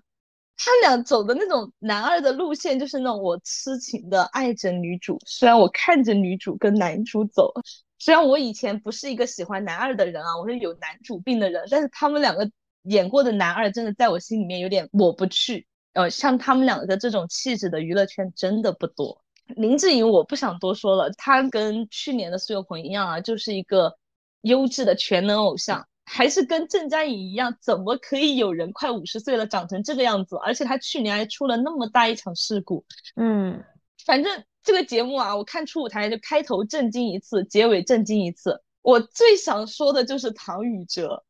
[0.56, 7.52] 他俩走的那种男二的路线，就是那种我痴情的爱着女主，虽然我看着女主跟男主走。
[7.98, 12.48] 虽然我以前不是一个喜欢男二的人啊，我是有男主病的人，但是他们两个
[12.84, 15.66] 演过的男二真的在我心里面有点抹不去。
[15.94, 19.25] 呃，像他们两个这种气质的娱乐圈真的不多。
[19.48, 23.98] 林志颖我不想多说了，他跟去年的苏有朋一样啊，就是一个
[24.42, 30.36] 优质的全能偶像，还是跟郑嘉颖一样，怎么可以有人快五十岁了长成这个样子？
[30.38, 32.86] 而且他去年还出了那么大一场事故。
[33.16, 33.64] 嗯，
[34.06, 34.44] 反正。
[34.66, 38.64] 这个节目啊，我看初舞台就开头震惊一次，结尾震惊一次。
[38.82, 41.24] 我最想说的就是唐禹哲，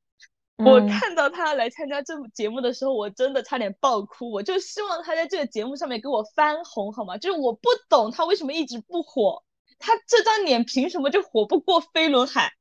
[0.58, 4.32] 我看到他来参加这部节目的时候，我真的差点爆哭。
[4.32, 7.18] 我就希望他在这个节目上面给我翻红，好吗？
[7.18, 9.44] 就是我不懂他为什么一直不火，
[9.80, 12.54] 他这张脸凭什么就火不过飞轮海？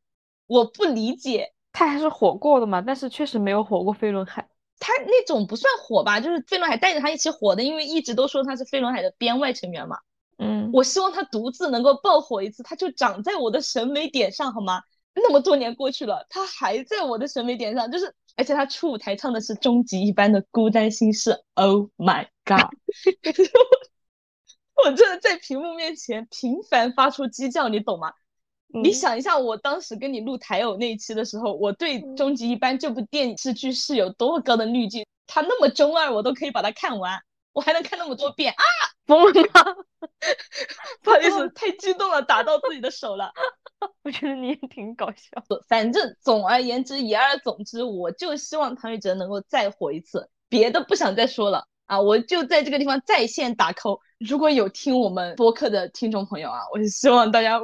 [0.46, 1.52] 我不理解。
[1.72, 4.48] 他还是火过的嘛，但是确实没有火过飞轮海。
[4.80, 9.98] 他那种不算火吧，就是飞轮海带着他一起火的，因为一直都说他是飞轮海的编外成员嘛。
[10.36, 14.82] 嗯，我希望他独自能够爆火一次，他就长在我的审美点上，好吗？
[15.14, 22.66] 那么多年过去了，他还在我的审美点上，就是而且他出舞台唱的是终极一班的孤单心事，Oh my god！
[24.84, 28.12] 我真的在屏幕面前频繁发出鸡叫，你懂吗？
[28.82, 35.06] 你想一下，我当时跟你录台偶那一期的时候，我对终极一班这部电视剧是有多么高的滤镜？
[35.28, 37.20] 他那么中二，我都可以把它看完，
[37.54, 38.62] 我还能看那么多遍啊！
[39.06, 39.64] 疯了吗？
[41.02, 43.32] 不好意思，太激动了，打到自己的手了。
[44.02, 45.42] 我觉得你也挺搞笑。
[45.68, 52.00] 反正总而言之，言而总之，我就希望唐禹哲能够再火一次，别的不想再说了啊！
[52.00, 54.00] 我就在这个地方在线打 call。
[54.18, 57.60] 如果有听我们播客的听众朋友啊，我希望大家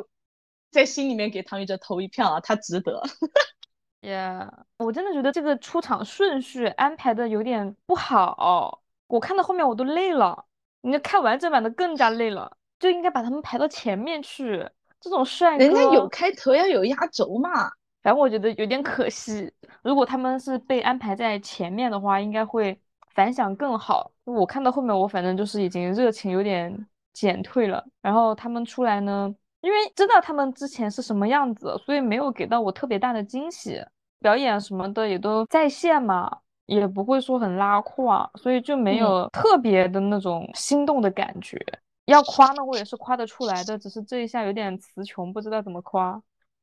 [0.70, 3.02] 在心里面给唐禹哲投一票啊，他值得。
[4.02, 8.79] Yeah，我真的觉得这个出场顺序安排的有点不好，
[9.10, 10.46] 我看到后面我都累了。
[10.82, 14.66] 你看完整版的更加累了，就应该把他们排到前面去。
[15.00, 17.70] 这种帅哥，人家有开头要有压轴嘛。
[18.02, 19.52] 反正我觉得有点可惜。
[19.82, 22.78] 如果他们是被安排在前面的话，应该会
[23.14, 24.10] 反响更好。
[24.24, 27.84] 我看到后面，我反正就是已经热情有点减退了。
[28.00, 33.82] 然后他们出来呢，因为知道他们之前是什么样子，所以没有给到我特别大的惊喜。
[34.20, 36.38] 表演什么的也都在线嘛。
[36.70, 41.58] 也不会说很拉胯，所以就没有特别的那种心动的感觉。
[42.06, 46.22] 要夸呢，我也是夸得出来的，只是这一下有点词穷，不知道怎么夸。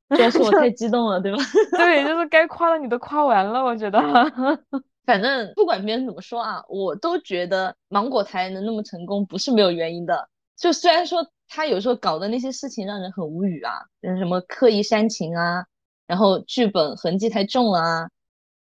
[0.09, 1.37] 主要是我太 激动了，对吧？
[1.77, 3.99] 对，就是该夸的你都夸完了，我觉得。
[5.05, 10.29] 反正不管别人怎么说啊，我都觉得芒果台能那么成功不是没有原因的。
[10.55, 15.65] 就虽然说他有时候搞的那些事情让人很无语啊，什么刻意煽情啊，
[16.07, 18.09] 然后剧本痕迹太重啊。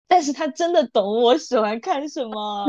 [0.08, 2.66] 但是他真的懂我喜欢看什么，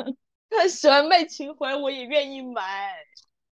[0.50, 2.62] 他喜欢卖情怀，我也愿意买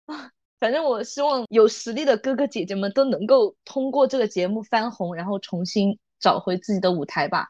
[0.07, 0.31] 啊。
[0.59, 7.49] 反正我希望有实力的哥哥姐姐们都能够通过这个节目翻红，然后重新找回自己的舞台吧，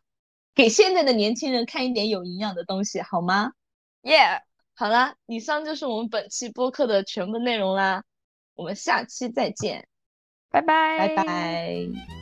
[0.57, 3.53] 给现在的年轻人看一点有营养的东西，好吗
[4.03, 4.41] ？Yeah，
[4.75, 8.03] 好啦，以上就是我们本期播客的全部内容啦，
[8.55, 9.87] 我们下期再见，
[10.51, 12.16] 拜拜，拜拜。